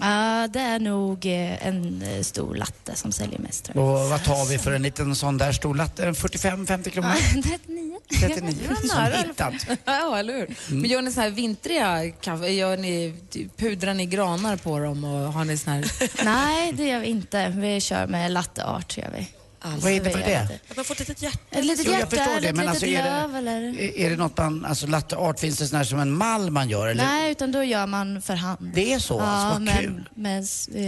[0.00, 3.68] Ja, det är nog eh, en eh, stor latte som säljer mest.
[3.68, 6.10] Och vad tar vi för en liten sån där stor latte?
[6.10, 7.10] 45-50 kronor?
[7.34, 7.98] Ja, 39.
[8.20, 8.56] 39.
[8.68, 9.78] Ja, Som hittat.
[9.84, 10.54] ja, eller hur?
[10.74, 12.48] Men gör ni så här vintriga kaffe?
[12.48, 13.14] Gör ni,
[13.56, 15.92] pudrar ni granar på dem och har ni sån här...
[16.24, 17.48] Nej, det gör vi inte.
[17.48, 18.98] Vi kör med latte art.
[18.98, 19.28] Gör vi.
[19.64, 20.30] Vad innebär vi det?
[20.30, 21.38] gör lite- Att man får ett litet hjärta.
[21.50, 23.62] Ett litet Jo, jag hjärta, förstår det, men alltså är det- löv eller...
[23.80, 26.50] Är- Är det något man, alltså latte art, finns det sån här som en mall
[26.50, 26.86] man gör?
[26.86, 27.04] Eller?
[27.04, 28.70] Nej, utan då gör man för hand.
[28.74, 30.08] Det är så, ja, alltså, vad med, kul.
[30.14, 30.38] med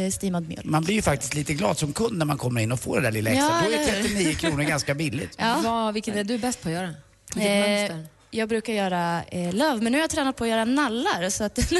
[0.07, 0.65] eh, stimad mjölk.
[0.65, 3.03] Man blir ju faktiskt lite glad som kund när man kommer in och får det
[3.03, 3.47] där lilla extra.
[3.47, 4.03] Ja, Då är eller hur?
[4.09, 5.35] 39 kronor ganska billigt.
[5.39, 5.61] Ja.
[5.65, 6.95] Vad, vilken är du bäst på att göra?
[7.35, 8.07] Vilket Eh, mönster?
[8.31, 11.31] jag brukar göra eh, löv, men nu har jag tränat på att göra nallar.
[11.31, 11.75] Så, att, så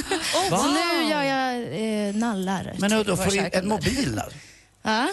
[0.51, 0.65] wow.
[0.75, 1.55] nu gör jag
[2.09, 2.75] eh, nallar.
[2.79, 4.23] Men då, våra får du en mobil då?
[4.87, 5.09] Ja.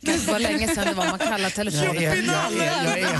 [0.00, 1.80] Gud vad länge sedan det var man kallade telefon.
[1.82, 3.18] Jag är, jag, är, jag, är,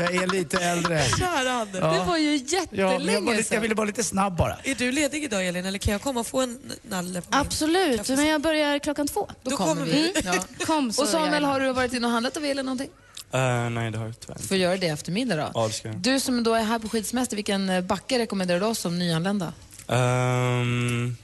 [0.00, 1.02] jag är lite äldre.
[1.20, 1.66] Ja.
[1.72, 2.40] Det var ju Ja,
[2.76, 3.62] jag, jättelänge jag sedan.
[3.62, 4.56] ville vara lite snabb bara.
[4.64, 7.22] Är du ledig idag Elin eller kan jag komma och få en nalle?
[7.30, 9.30] Absolut, men jag börjar klockan två.
[9.42, 10.12] Då kommer vi.
[10.24, 10.34] Ja.
[10.66, 11.68] Kom så Och Samuel, har jag.
[11.68, 12.90] du varit inne och handlat av Elin någonting?
[13.32, 14.48] Eh, nej, det har jag tyvärr inte.
[14.48, 15.50] Får göra det i eftermiddag då.
[15.54, 15.96] Ja, det ska jag.
[15.96, 19.52] Du som då är här på skidsemester, vilken backe rekommenderar du oss som nyanlända?
[19.88, 21.16] Ehm,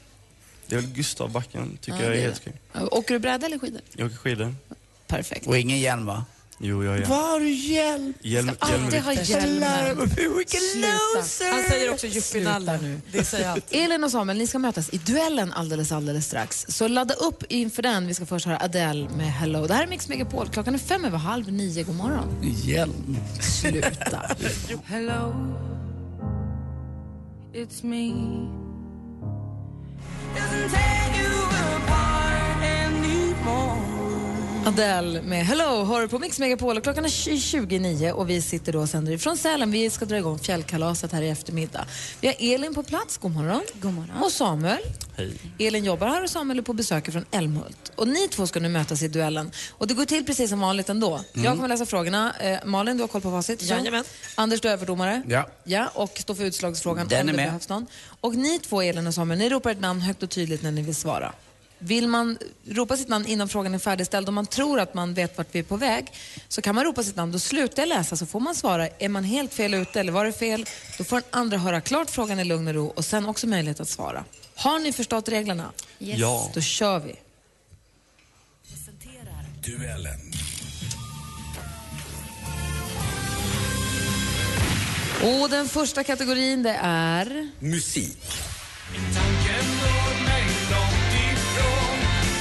[0.71, 2.89] det är väl Gustavbacken, tycker Ja, jag är är helt okej.
[2.91, 3.81] Åker du bräda eller skidor?
[3.97, 4.55] Jag åker skidor.
[5.07, 5.47] Perfekt.
[5.47, 6.25] Och ingen hjälm va?
[6.63, 8.15] Jo, jag är Vad har du hjälm?
[8.21, 9.99] Hjälm, Alltid ha hjälm.
[10.37, 11.55] Vilken Sluta.
[11.55, 13.01] Han säger också yuppienalle nu.
[13.13, 13.65] Det säger allt.
[13.71, 16.67] Elin och Samuel, ni ska mötas i duellen alldeles, alldeles strax.
[16.69, 18.07] Så ladda upp inför den.
[18.07, 19.67] Vi ska först höra Adele med Hello.
[19.67, 20.49] Det här är Mix Megapol.
[20.49, 21.83] Klockan är fem över halv nio.
[21.83, 22.29] God morgon.
[22.43, 23.17] Hjälm.
[23.41, 24.37] Sluta.
[24.85, 25.35] Hello,
[27.55, 28.70] it's me.
[30.35, 31.00] doesn't take
[34.71, 38.81] Adele med Hello hör på Mix Megapol och klockan är 29 och vi sitter då
[38.81, 39.71] och sänder ifrån Sälen.
[39.71, 41.87] Vi ska dra igång fjällkalaset här i eftermiddag.
[42.21, 43.63] Vi har Elin på plats, god morgon.
[43.83, 44.23] God morgon.
[44.23, 44.79] Och Samuel.
[45.17, 45.33] Hej.
[45.59, 47.93] Elin jobbar här och Samuel är på besök från Älmhult.
[47.97, 49.51] Och ni två ska nu mötas i duellen.
[49.71, 51.21] Och det går till precis som vanligt ändå.
[51.33, 52.35] Jag kommer läsa frågorna.
[52.41, 53.63] Eh, Malin, du har koll på facit.
[53.63, 54.05] Jajamän.
[54.35, 55.23] Anders, du är överdomare.
[55.29, 55.49] Ja.
[55.65, 57.47] Ja, och står för utslagsfrågan Den om är det med.
[57.47, 57.87] behövs någon.
[58.21, 60.83] Och ni två, Elin och Samuel, ni ropar ett namn högt och tydligt när ni
[60.83, 61.33] vill svara.
[61.83, 62.39] Vill man
[62.69, 65.59] ropa sitt namn innan frågan är färdigställd om man tror att man vet vart vi
[65.59, 66.13] är på väg
[66.49, 68.89] så kan man ropa sitt namn, då slutar jag läsa så får man svara.
[68.89, 70.67] Är man helt fel ute eller var det fel,
[70.99, 73.81] då får den andra höra klart frågan i lugn och ro och sen också möjlighet
[73.81, 74.25] att svara.
[74.55, 75.73] Har ni förstått reglerna?
[75.99, 76.19] Yes.
[76.19, 76.51] Ja.
[76.55, 77.15] Då kör vi.
[79.65, 80.33] Duellen.
[85.23, 87.51] Och den första kategorin det är...
[87.59, 88.19] Musik.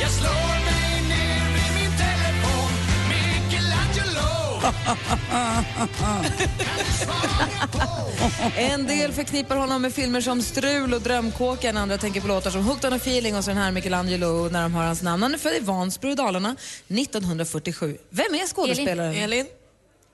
[8.55, 11.77] En del förknippar honom med filmer som Strul och Drömkåken.
[11.77, 14.63] Andra tänker på låtar som Hooked on a feeling och så den här Michelangelo när
[14.63, 15.23] de hör hans namn.
[15.23, 16.55] Han är född i Vansbro i Dalarna
[16.87, 17.97] 1947.
[18.09, 19.15] Vem är skådespelaren?
[19.15, 19.45] Elin?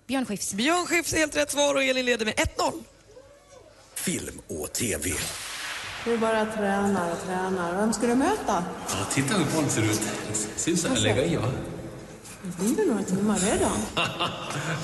[0.08, 0.54] Björn Skifs.
[0.54, 2.84] Björn Skifs är helt rätt svar och Elin leder med 1-0.
[3.96, 5.12] Film och TV.
[6.06, 7.76] Du bara tränar och tränar.
[7.78, 8.64] Vem ska du möta?
[8.90, 10.02] Ja, titta hur bollen ser ut.
[10.56, 11.00] Syns det?
[11.00, 11.52] Lägga i, va?
[12.44, 13.78] Det blir väl några timmar redan.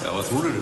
[0.05, 0.53] Ja, vad tror du?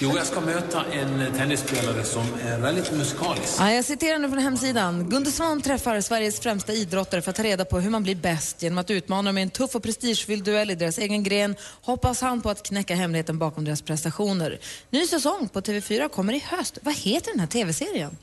[0.00, 3.56] Jo, jag ska möta en tennisspelare som är väldigt musikalisk.
[3.58, 5.10] Ja, jag citerar nu från hemsidan.
[5.10, 8.62] Gunde Svan träffar Sveriges främsta idrottare för att ta reda på hur man blir bäst.
[8.62, 12.20] Genom att utmana dem i en tuff och prestigefylld duell i deras egen gren hoppas
[12.20, 14.58] han på att knäcka hemligheten bakom deras prestationer.
[14.90, 16.78] Ny säsong på TV4 kommer i höst.
[16.82, 18.16] Vad heter den här TV-serien?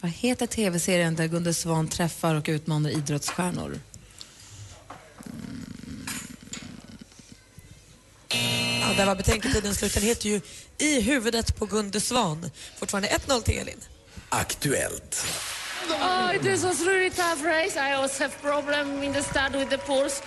[0.00, 3.80] Vad heter TV-serien där Gunde Svan träffar och utmanar idrottsstjärnor?
[8.80, 9.94] Ja, där var betänketiden slut.
[9.94, 10.40] Den heter ju
[10.78, 12.50] I huvudet på Gunde Svan.
[12.78, 13.80] Fortfarande 1-0 till Elin.
[14.28, 15.26] Aktuellt.
[15.88, 17.76] Oh, this was really tough race.
[17.76, 20.22] I always have problem in the start with the pulse.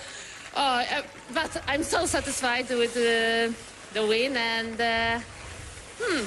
[0.56, 1.02] Oh, uh,
[1.34, 3.54] but I'm so satisfied with the,
[3.94, 5.20] the win and uh,
[6.00, 6.26] hmm,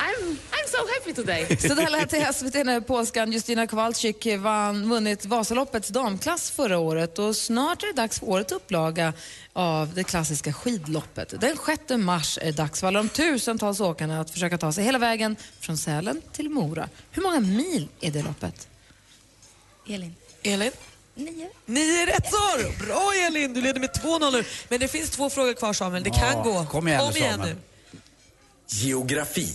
[0.00, 1.56] I'm, I'm so happy today.
[1.68, 6.78] Så det här lät till SVT när polskan Justina Kowalczyk vann, vunnit Vasaloppets damklass förra
[6.78, 9.12] året och snart är det dags för årets upplaga
[9.52, 11.40] av det klassiska skidloppet.
[11.40, 14.84] Den 6 mars är det dags för alla de tusentals åkarna att försöka ta sig
[14.84, 16.88] hela vägen från Sälen till Mora.
[17.10, 18.68] Hur många mil är det loppet?
[19.88, 20.14] Elin.
[20.42, 20.72] Elin?
[21.14, 21.50] Nio.
[21.66, 22.86] Nio rätt svar!
[22.86, 24.44] Bra Elin, du leder med 2-0 nu.
[24.68, 26.66] Men det finns två frågor kvar Samuel, det kan Ja, gå.
[26.66, 27.54] kom igen Kom igen Samuel.
[27.54, 27.60] nu.
[28.66, 29.48] Geografi.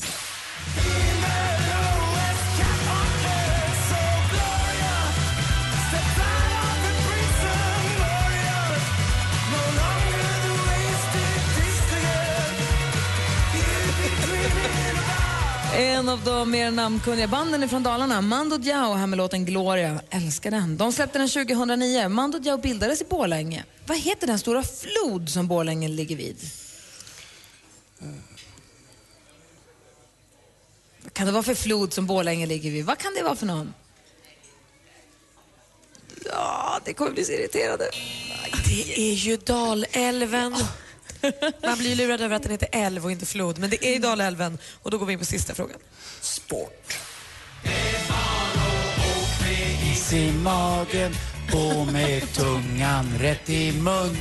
[15.78, 20.02] En av de mer namnkunniga banden är från Dalarna, Mando Diao här med låten Gloria.
[20.10, 20.78] Älskar den.
[20.78, 22.10] De släppte den 2009.
[22.10, 23.64] Mando Diao bildades i Borlänge.
[23.88, 26.38] Vad heter den stora flod som Borlänge ligger vid?
[28.02, 28.08] Eh,
[31.16, 32.86] kan det vara för flod som Borlänge ligger vid?
[32.86, 33.74] Vad kan det vara för någon?
[36.26, 37.90] Ja, det kommer bli så irriterade.
[38.66, 40.56] Det är ju Dalälven.
[41.64, 44.00] Man blir lurad över att den heter älv och inte flod, men det är ju
[44.00, 44.58] Dalälven.
[44.82, 45.78] Och då går vi in på sista frågan.
[46.22, 46.98] Sport.
[49.92, 51.14] Is i magen
[51.54, 54.18] och med tungan rätt i mun.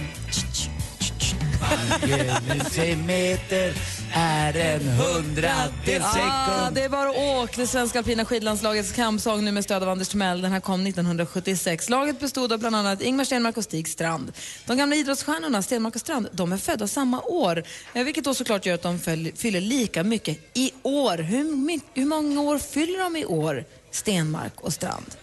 [1.60, 3.74] Varje centimeter
[4.16, 6.74] är en hundradels Ah, sekund.
[6.74, 7.60] det är bara att åka.
[7.60, 10.40] Det svenska alpina skidlandslagets kampsång nu med stöd av Anders Timell.
[10.42, 11.88] Den här kom 1976.
[11.90, 14.32] Laget bestod av bland annat Ingmar Stenmark och Stig Strand.
[14.66, 18.66] De gamla idrottsstjärnorna Stenmark och Strand de är födda samma år, eh, vilket då såklart
[18.66, 18.98] gör att de
[19.36, 21.18] fyller lika mycket i år.
[21.18, 25.16] Hur, my- hur många år fyller de i år, Stenmark och Strand?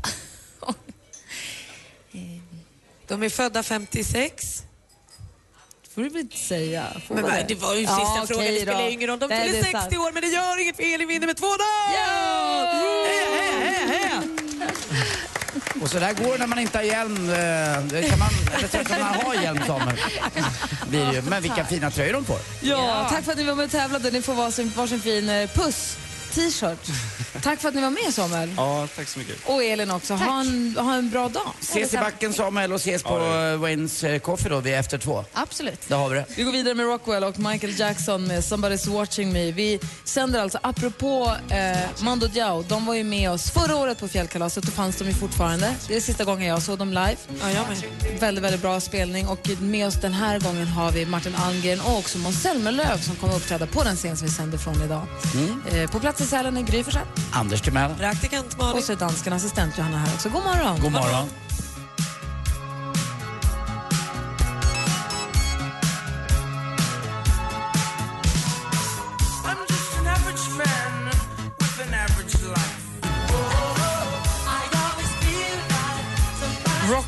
[3.06, 4.62] De är födda 56.
[5.94, 6.84] Får du väl inte säga.
[7.08, 9.18] Får Men vad, det var ju sista Ja, frågan, okej det spelar ju ingen roll.
[9.18, 9.96] De Nej, fyller det är 60 sant.
[9.96, 11.44] år, men det gör inget för Elin vinner med 2-0!
[11.88, 13.26] Heja,
[13.64, 14.22] heja, heja!
[15.82, 17.16] Och så där går det när man inte har hjälm.
[17.30, 17.34] eh,
[17.84, 18.28] Det kan man,
[18.58, 19.96] eller så kan man ha hjälm Samuel.
[20.90, 21.22] Det.
[21.28, 22.38] Men vilka fina tröjor de får.
[22.62, 24.10] Ja, tack för att ni var med och tävlade.
[24.10, 25.96] Ni får varsin, varsin fin eh, puss
[26.34, 26.78] t-shirt.
[27.42, 28.54] Tack för att ni var med Samuel.
[28.56, 29.36] Ja, tack så mycket.
[29.46, 30.14] Och Elin också.
[30.14, 31.52] Ha en, ha en bra dag.
[31.60, 34.98] Ses i backen Samuel och ses på Ja, eh, Waynes eh, Coffee då vid efter
[34.98, 35.24] två.
[35.32, 35.88] Absolut.
[35.88, 36.24] Där har vi det.
[36.36, 39.52] Vi går vidare med Rockwell och Michael Jackson med Somebody's watching me.
[39.52, 44.08] Vi sänder alltså, apropå eh, Mando Diao, de var ju med oss förra året på
[44.08, 45.74] fjällkalaset, då fanns de ju fortfarande.
[45.88, 47.16] Det är sista gången jag såg dem live.
[47.40, 48.20] Ja, jag med.
[48.20, 51.98] Väldigt, väldigt bra spelning och med oss den här gången har vi Martin Almgren och
[51.98, 55.06] också Måns Zelmerlöw som kommer uppträda på den scen som vi sänder från idag.
[55.34, 55.62] Mm.
[55.82, 57.06] Eh, på plats i Sälen är Gry Forssell.
[57.32, 57.94] Anders Timell.
[57.94, 58.76] Praktikant Malin.
[58.76, 60.28] Och så är dansken assistent Johanna här också.
[60.28, 60.80] God morgon.
[60.80, 61.43] God morgon.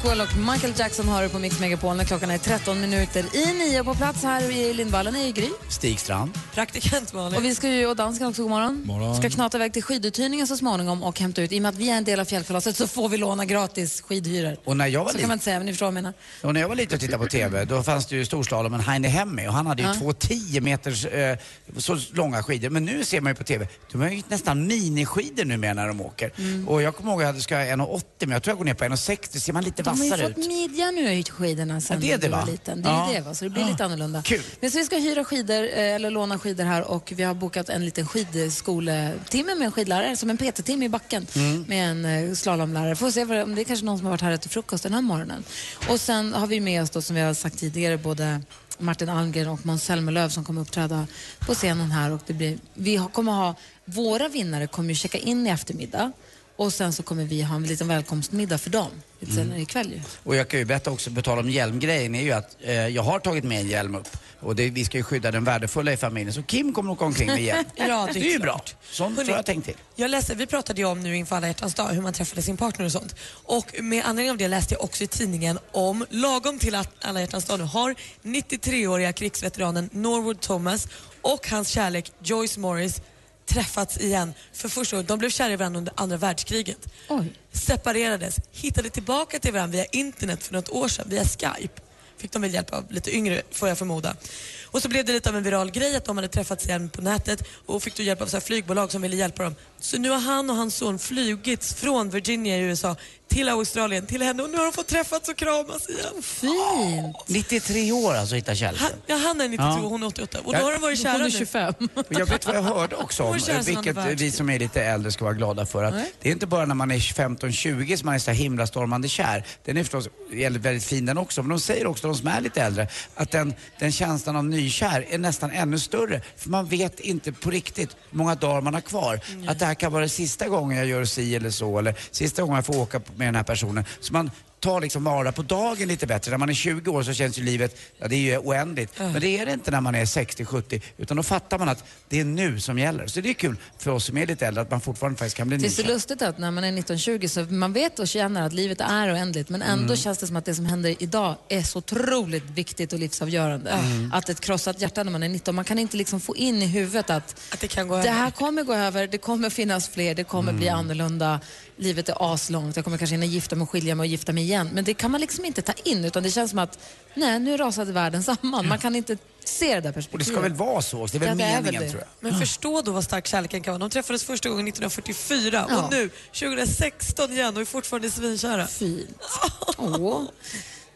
[0.06, 3.46] Rockwell och Michael Jackson har du på Mix Megapol när klockan är 13 minuter i
[3.46, 3.84] nio.
[3.84, 5.48] På plats här i Lindvallen är Gry.
[5.68, 6.38] Stigstrand.
[6.54, 7.38] Praktikant Malin.
[7.38, 8.82] Och vi ska ju, och dansken också, god morgon.
[8.86, 9.16] Morgon.
[9.16, 11.52] Ska knata iväg till skiduthyrningen så småningom och hämta ut.
[11.52, 14.00] I och med att vi är en del av fjällkalaset så får vi låna gratis
[14.00, 14.56] skidhyror.
[14.64, 16.12] Och när jag var Så kan man inte säga, men ni förstår vad jag menar.
[16.42, 19.08] Och när jag var liten och tittade på TV, då fanns det ju storslalommen Heine
[19.08, 19.94] Hemmi och han hade ju Ja.
[19.94, 21.38] två 10 meters eh,
[21.76, 22.70] så långa skidor.
[22.70, 26.00] Men nu ser man ju på TV, de har ju nästan miniskidor numera när de
[26.00, 26.32] åker.
[26.38, 26.68] Mm.
[26.68, 28.74] Och jag kommer ihåg att jag ska ha 1,80 men jag tror jag går ner
[28.74, 30.46] på 1,60 ser man lite De har ju vassare fått ut.
[30.48, 32.44] midja nu i skidorna sen Ja, det är det, du var va?
[32.44, 32.82] liten.
[32.82, 33.10] Det är Ja.
[33.14, 33.68] det va, så det blir Ja.
[33.68, 34.22] lite annorlunda.
[34.22, 34.42] Kul.
[34.60, 37.68] Men så vi ska hyra skidor, eh, eller låna skidor här och vi har bokat
[37.68, 41.64] en liten skidskoletimme med en skidlärare, som en PT-timme i backen Mm.
[41.68, 42.96] med en eh, slalomlärare.
[42.96, 45.02] Får se om det är kanske någon som har varit här efter frukost den här
[45.02, 45.44] morgonen.
[45.88, 48.40] Och sen har vi med oss då, som vi har sagt tidigare, både
[48.78, 51.06] Martin Almgren och Måns Zelmerlöw som kommer uppträda
[51.40, 52.10] på scenen här.
[52.12, 53.54] Och det blir, vi kommer ha,
[53.84, 56.12] våra vinnare kommer ju checka in i eftermiddag
[56.56, 58.90] och sen så kommer vi ha en liten välkomstmiddag för dem
[59.20, 59.44] lite Mm.
[59.44, 60.00] senare ikväll ju.
[60.22, 63.02] Och jag kan ju berätta också, på tal om hjälmgrejen, är ju att eh, jag
[63.02, 64.08] har tagit med en hjälm upp.
[64.40, 66.32] Och det, vi ska ju skydda den värdefulla i familjen.
[66.32, 67.64] Så Kim kommer åka omkring med hjälm.
[67.76, 68.60] Ja, det är det är ju bra.
[68.90, 69.74] Sånt har jag tänkt till.
[69.94, 72.56] Jag läste, vi pratade ju om nu inför alla hjärtans dag hur man träffade sin
[72.56, 73.14] partner och sånt.
[73.30, 77.20] Och med anledning av det läste jag också i tidningen om, lagom till att alla
[77.20, 80.88] hjärtans dag nu, har 93-åriga krigsveteranen Norwood Thomas
[81.22, 83.00] och hans kärlek Joyce Morris
[83.46, 85.06] träffats igen för första gången.
[85.06, 86.78] De blev kära i varandra under andra världskriget.
[87.08, 87.32] Oj.
[87.52, 91.82] Separerades, hittade tillbaka till varandra via internet för något år sedan, via Skype.
[92.18, 94.16] Fick de väl hjälp av lite yngre, får jag förmoda.
[94.64, 97.02] Och så blev det lite av en viral grej att de hade träffats igen på
[97.02, 99.54] nätet och fick då hjälp av så flygbolag som ville hjälpa dem.
[99.80, 102.96] Så nu har han och hans son flugits från Virginia i USA
[103.28, 106.22] till Australien, till henne och nu har de fått träffas och kramas igen.
[106.22, 107.16] Fint!
[107.26, 108.86] 93 år alltså, hitta kärleken.
[108.86, 109.80] Han, ja, han är 92 Ja.
[109.82, 111.30] och hon är 88 och då har de varit kära nu.
[111.30, 111.74] 25.
[111.94, 113.32] Och jag vet vad jag hörde också om,
[113.66, 115.84] vilket vi som är lite äldre ska vara glada för.
[115.84, 116.12] Att Nej.
[116.22, 119.46] det är inte bara när man är 15-20 som man är så himla stormande kär.
[119.64, 121.42] Den är förstås väldigt, väldigt fin den också.
[121.42, 125.06] Men de säger också, de som är lite äldre, att den, den känslan av nykär
[125.10, 126.20] är nästan ännu större.
[126.36, 129.20] För man vet inte på riktigt hur många dagar man har kvar.
[129.46, 131.78] Att det här kan vara det sista gången jag gör si eller så.
[131.78, 133.84] Eller sista gången jag får åka med den här personen.
[134.00, 136.30] Så man tar liksom vara på dagen lite bättre.
[136.30, 138.98] När man är 20 år så känns ju livet, ja det är ju oändligt.
[138.98, 140.80] Men det är det inte när man är 60-70.
[140.98, 143.06] Utan då fattar man att det är nu som gäller.
[143.06, 145.48] Så det är kul för oss som är lite äldre att man fortfarande faktiskt kan
[145.48, 148.42] bli Det är så lustigt att när man är 19-20 så man vet och känner
[148.46, 149.96] att livet är oändligt men ändå Mm.
[149.96, 153.70] känns det som att det som händer idag är så otroligt viktigt och livsavgörande.
[153.70, 154.12] Mm.
[154.12, 156.66] Att ett krossat hjärta när man är 19, man kan inte liksom få in i
[156.66, 158.10] huvudet att, Att det kan gå det över.
[158.12, 160.78] här kommer gå över, det kommer finnas fler, det kommer bli Mm.
[160.78, 161.40] annorlunda,
[161.76, 164.42] livet är aslångt, jag kommer kanske hinna gifta mig och skilja mig och gifta mig
[164.44, 164.70] igen.
[164.72, 166.78] Men det kan man liksom inte ta in utan det känns som att
[167.14, 168.68] nej, nu rasade världen samman.
[168.68, 170.26] Man kan inte se det där Och det perspektivet.
[170.26, 171.06] ska väl vara så.
[171.06, 172.30] Det är väl Ja, det är väl meningen tror jag.
[172.30, 173.78] Men förstå då vad stark kärleken kan vara.
[173.78, 175.82] De träffades första gången 1944 Ja.
[175.84, 178.66] och nu 2016 igen och är fortfarande svinkära.
[178.66, 179.18] Fint.
[179.78, 180.22] Åh.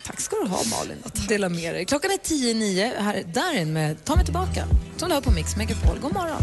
[0.07, 0.97] Tack ska du ha Malin.
[1.29, 1.85] Dela med dig.
[1.85, 3.01] Klockan är tio nio.
[3.01, 4.66] Här är Darin med Ta mig tillbaka.
[4.97, 5.99] Som du hör på Mix Megapol.
[6.01, 6.43] God morgon.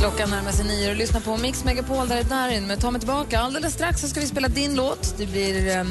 [0.00, 2.08] Klockan närmar sig nio och lyssnar på Mix Megapol.
[2.08, 3.40] Där är Darin med Ta mig tillbaka.
[3.40, 5.14] Alldeles strax så ska vi spela din låt.
[5.18, 5.88] Det blir um,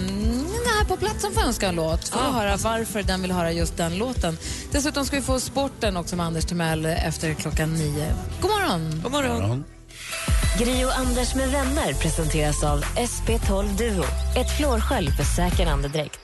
[0.66, 2.10] här på plats som får önska en låt.
[2.10, 4.38] Får Ah, höra varför den vill höra just den låten.
[4.72, 8.14] Dessutom ska vi få sporten också med Anders Timell efter klockan nio.
[8.42, 9.02] God morgon!
[9.04, 9.64] God morgon.
[10.60, 14.04] Gri och Anders med vänner presenteras av SP12 Duo.
[14.38, 16.20] Ett flårskölj för säker andedräkt.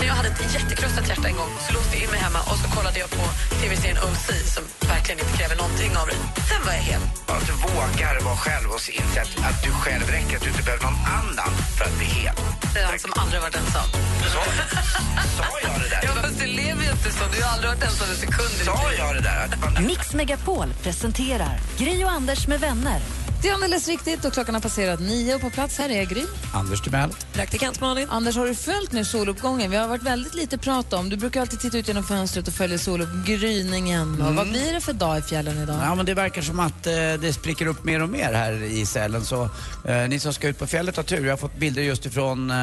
[0.00, 2.66] Jag hade ett jättekrossat hjärta en gång, så låste jag in mig hemma och så
[2.76, 3.24] kollade jag på
[3.60, 6.18] tv-serien OC som verkligen inte kräver någonting av dig.
[6.50, 7.02] Sen var jag hel.
[7.26, 10.62] Att du vågar vara själv och inse att, att du själv räcker, att du inte
[10.68, 12.34] behöver någon annan för att bli hel.
[12.74, 13.88] Det är han som aldrig varit ensam.
[14.34, 14.40] Så,
[15.38, 16.02] sa jag det där?
[16.06, 17.24] Ja, fast du lever ju inte så.
[17.34, 19.44] Du har aldrig varit ensam en sekund Sa jag det där?
[19.90, 23.00] Mix Megapol presenterar Gri och Anders med vänner.
[23.42, 26.22] Det är alldeles riktigt och klockan har passerat nio och på plats här är Gry.
[26.54, 27.10] Anders Timell.
[27.32, 28.08] Praktikant Malin.
[28.10, 29.70] Anders, har du följt nu soluppgången?
[29.70, 31.08] Vi har varit väldigt lite prat om.
[31.08, 34.22] Du brukar alltid titta ut genom fönstret och följa soluppgryningen.
[34.22, 35.76] Och Vad blir det för dag i fjällen idag?
[35.82, 38.86] Ja, men det verkar som att eh, det spricker upp mer och mer här i
[38.86, 39.24] Sälen.
[39.24, 39.48] Så
[39.84, 41.24] eh, ni som ska ut på fjället har tur.
[41.24, 42.56] Jag har fått bilder just ifrån eh,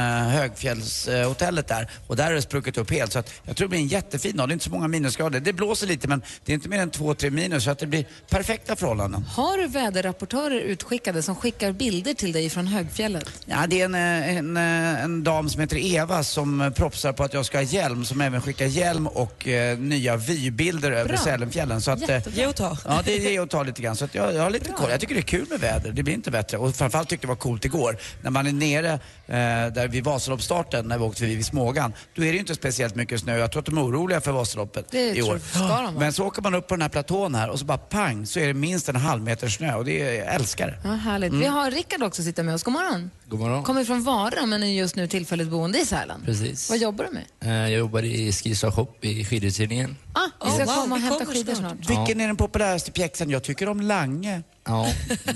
[0.73, 1.89] Högfjällshotellet där.
[2.07, 3.13] Och där har det spruckit upp helt.
[3.13, 4.49] Så att jag tror det blir en jättefin dag.
[4.49, 5.39] Det är inte så många minusgrader.
[5.39, 7.63] Det blåser lite men det är inte mer än 2-3 minus.
[7.63, 9.23] Så att det blir perfekta förhållanden.
[9.23, 13.29] Har du väderrapportörer utskickade som skickar bilder till dig från högfjället?
[13.45, 17.13] Ja, det är en, eh, en, eh, en dam som heter Eva som eh, propsar
[17.13, 18.05] på att jag ska ha hjälm.
[18.05, 21.15] Som även skickar hjälm och eh, nya vybilder över.
[21.17, 21.81] Sälenfjällen.
[21.81, 22.77] Så att, eh, Ge och ta.
[22.85, 23.95] Ja, det är ge och ta lite grann.
[23.95, 24.89] Så att jag, jag har lite koll.
[24.91, 25.91] Jag tycker det är kul med väder.
[25.91, 26.57] Det blir inte bättre.
[26.57, 27.97] Och framförallt tyckte jag det var coolt igår.
[28.21, 32.21] När man är nere eh, där vid Vasaloppsstarten, när vi åkte förbi vid Smågan, då
[32.21, 33.37] är det ju inte speciellt mycket snö.
[33.37, 35.39] Jag tror att de är oroliga för Vasaloppet Det i tror- år.
[35.49, 35.91] ska de vara.
[35.91, 38.39] Men så åker man upp på den här platån här och så bara pang så
[38.39, 40.89] är det minst en halv meter snö och det är, jag älskar det.
[40.89, 41.29] Ja, härligt.
[41.29, 41.39] Mm.
[41.41, 42.63] Vi har Rickard också sitter med oss.
[42.63, 43.11] God morgon.
[43.27, 43.63] God morgon.
[43.63, 46.21] Kommer från Vara men är just nu tillfälligt boende i Sälen.
[46.25, 46.69] Precis.
[46.69, 47.23] Vad jobbar du med?
[47.65, 49.97] Eh, Jag jobbar i Skistar Shop i skiduthyrningen.
[50.13, 51.85] Ah, vi ska wow, komma och vi hämta kommer skidor snart.
[51.85, 51.89] snart.
[51.89, 53.29] Vilken är den populäraste pjäxan?
[53.29, 54.41] Jag tycker om Lange.
[54.65, 54.87] Ja,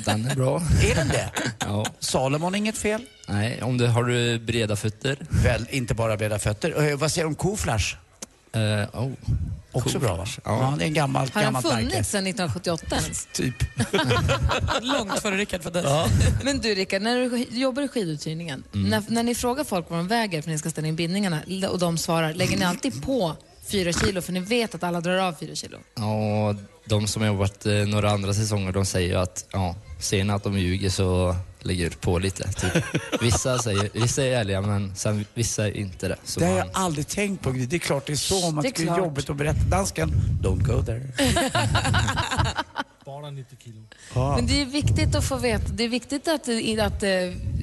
[0.05, 0.61] den är bra.
[0.91, 1.31] Är den det?
[1.59, 1.85] Ja.
[1.99, 3.01] Salomon, inget fel?
[3.27, 5.17] Nej, om du har du breda fötter.
[5.43, 6.89] Väl, inte bara breda fötter.
[6.91, 7.95] Eh, vad säger du om Koflash?
[8.53, 9.11] Eh, oh.
[9.71, 10.25] Också bra va?
[10.27, 10.39] Ja.
[10.45, 10.73] Ja.
[10.77, 11.77] det är en gammal, Har den gammalt märke.
[11.89, 13.27] funnits sedan 1978 ens?
[13.33, 13.55] Typ.
[14.81, 15.85] Långt före Rickard föddes.
[16.43, 18.89] Men du Rickard, när du jobbar i skiduthyrningen, Mm.
[18.89, 21.41] när, när ni frågar folk vad de väger för att ni ska ställa in bindningarna
[21.69, 23.35] och de svarar, lägger ni alltid på
[23.67, 25.77] fyra kilo för ni vet att alla drar av fyra kilo?
[25.95, 26.55] Ja,
[26.85, 30.33] de som har jobbat eh, några andra säsonger, de säger ju att ja, ser ni
[30.33, 31.35] att de ljuger så
[31.67, 32.51] lägger du på lite.
[32.51, 32.83] Typ.
[33.21, 36.17] Vissa, säger, vissa är ärliga men sen vissa är inte det.
[36.23, 37.49] Så Det har man, jag aldrig tänkt på.
[37.51, 38.51] Det är klart det är så.
[38.51, 39.59] Man tycker det är jobbigt att berätta.
[39.59, 41.01] Dansken, don't go there.
[43.05, 43.83] Bara 90 kilo.
[44.13, 46.49] Men det är viktigt att få veta, det är viktigt att,
[46.79, 47.09] att eh,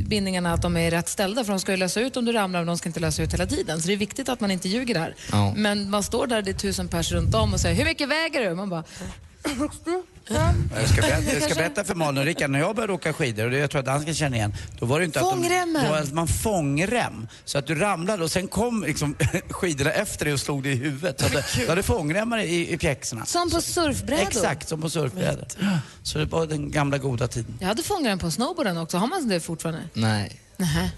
[0.09, 2.61] bindningarna att de är rätt ställda för de ska ju lösa ut om du ramlar
[2.61, 3.83] och de ska inte lösa ut hela tiden.
[3.83, 5.15] Så det är viktigt att man inte ljuger där.
[5.33, 5.55] Ja.
[5.57, 8.49] Men man står där, det är tusen pers runt om och säger hur mycket väger
[8.49, 8.55] du?
[8.55, 8.85] Man bara
[10.29, 13.45] Jag ska, berätta, jag ska berätta för Malin och Rickard, när jag började åka skidor,
[13.45, 15.77] och det jag tror att dansken känner igen, då var det inte Fångremmen.
[15.77, 17.29] att de, då var att man fångrem.
[17.45, 19.17] Så att du ramlade och sen kom liksom,
[19.49, 21.21] skidorna efter dig och slog dig i huvudet.
[21.21, 23.25] Så att du hade fångremmar i, i pjäxorna.
[23.25, 24.23] som på surfbrädor.
[24.23, 25.47] Exakt, som på surfbrädor.
[26.03, 27.55] Så det var den gamla goda tiden.
[27.61, 28.97] Jag hade fångrem på snowboarden också.
[28.97, 29.83] Har man det fortfarande?
[29.95, 30.41] nej.
[30.57, 30.91] Nähä.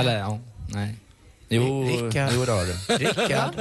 [0.00, 0.96] Eller ja, nej.
[1.48, 2.30] Jo, Rickard.
[2.34, 2.96] jo det har du.
[3.04, 3.54] Rickard.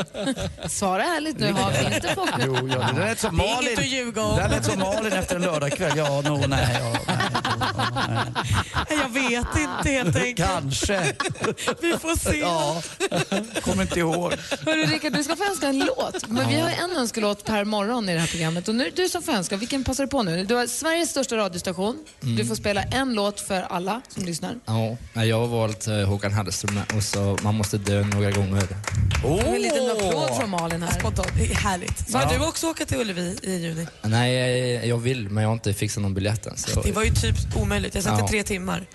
[0.71, 1.51] Svara ärligt nu.
[1.51, 2.41] Har, finns det fångrem?
[2.45, 3.67] Jo, ja, det lät som Det är Malin.
[3.69, 4.37] inget att ljuga om.
[4.37, 5.97] Det lät som Malin efter en lördagkväll.
[5.97, 7.17] Ja, no, nej, ja, nej.
[8.89, 10.37] Jag vet inte helt enkelt.
[10.49, 11.13] Kanske.
[11.81, 12.39] Vi får se.
[12.39, 12.81] Ja,
[13.61, 14.33] kommer inte ihåg.
[14.65, 16.27] Hörru Rickard, du ska få önska en låt.
[16.27, 18.67] Men vi har en önskelåt per morgon i det här programmet.
[18.67, 19.57] Och nu du som får önska.
[19.57, 20.45] Vilken passar du på nu?
[20.45, 21.97] Du har Sveriges största radiostation.
[22.23, 22.35] Mm.
[22.35, 24.55] Du får spela en låt för alla som lyssnar.
[24.65, 28.63] Ja, jag har valt eh, Håkan Hellström och så Man måste dö några gånger.
[29.23, 29.47] Oh!
[29.55, 30.99] En liten applåd från Malin här.
[30.99, 31.29] Spontant.
[31.37, 32.09] Det är härligt.
[32.09, 32.29] Ska Ja.
[32.39, 33.87] du också åka till Ullevi i juni?
[34.01, 34.33] Nej,
[34.73, 36.57] jag, jag vill men jag har inte fixat någon biljett än.
[36.57, 37.95] Så, Det var ju typ omöjligt.
[37.95, 38.25] Jag satt Ja.
[38.25, 38.85] i tre timmar.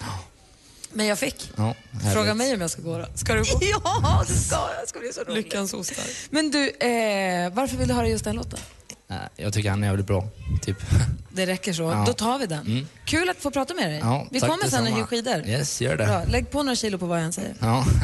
[0.92, 1.50] Men jag fick.
[1.56, 1.74] ja.
[2.14, 3.06] Fråga mig om jag ska gå då.
[3.14, 3.60] Ska du gå?
[3.84, 4.68] Ja, det ska jag.
[4.82, 5.44] Det ska bli så roligt.
[5.44, 6.04] Lyckans ostar.
[6.30, 8.58] Men du, eh, varför vill du höra just den låten?
[9.06, 10.28] Nej, Jag tycker han är jävligt bra.
[10.62, 10.76] Typ.
[11.32, 11.82] Det räcker så.
[11.82, 12.04] Ja.
[12.06, 12.66] Då tar vi den.
[12.66, 12.86] Mm.
[13.04, 13.98] Kul att få prata med dig.
[13.98, 15.46] Ja, vi kommer sen och hyr skidor.
[15.46, 16.06] Yes, gör det.
[16.06, 16.24] Bra.
[16.24, 17.54] Lägg på några kilo på vad jag än säger.
[17.60, 17.84] Ja.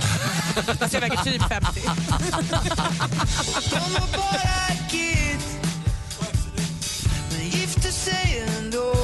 [0.80, 1.80] Alltså jag väger typ 50.
[3.70, 5.38] De var bara kid
[7.30, 8.94] Men gifte sig ändå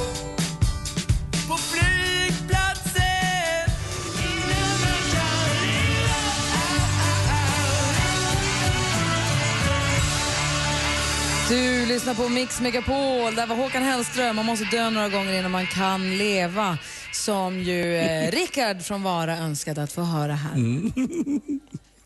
[11.48, 13.35] Du lyssnar på Mix Megapol.
[13.35, 14.37] Där var Håkan Hellström.
[14.37, 16.78] Man måste dö några gånger innan man kan leva.
[17.12, 20.52] Som ju eh, Rickard från Vara önskade att få höra här.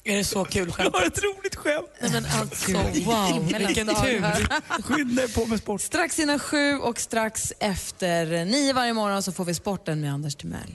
[0.05, 0.91] Är det så kul skämt?
[0.95, 1.87] Jag har ett roligt skämt.
[2.01, 2.73] Nej, men alltså,
[3.05, 4.83] Wow, vilken tur.
[4.83, 5.81] Skynda dig på med sport.
[5.81, 10.35] Strax innan sju och strax efter nio varje morgon så får vi sporten med Anders
[10.35, 10.75] Timell.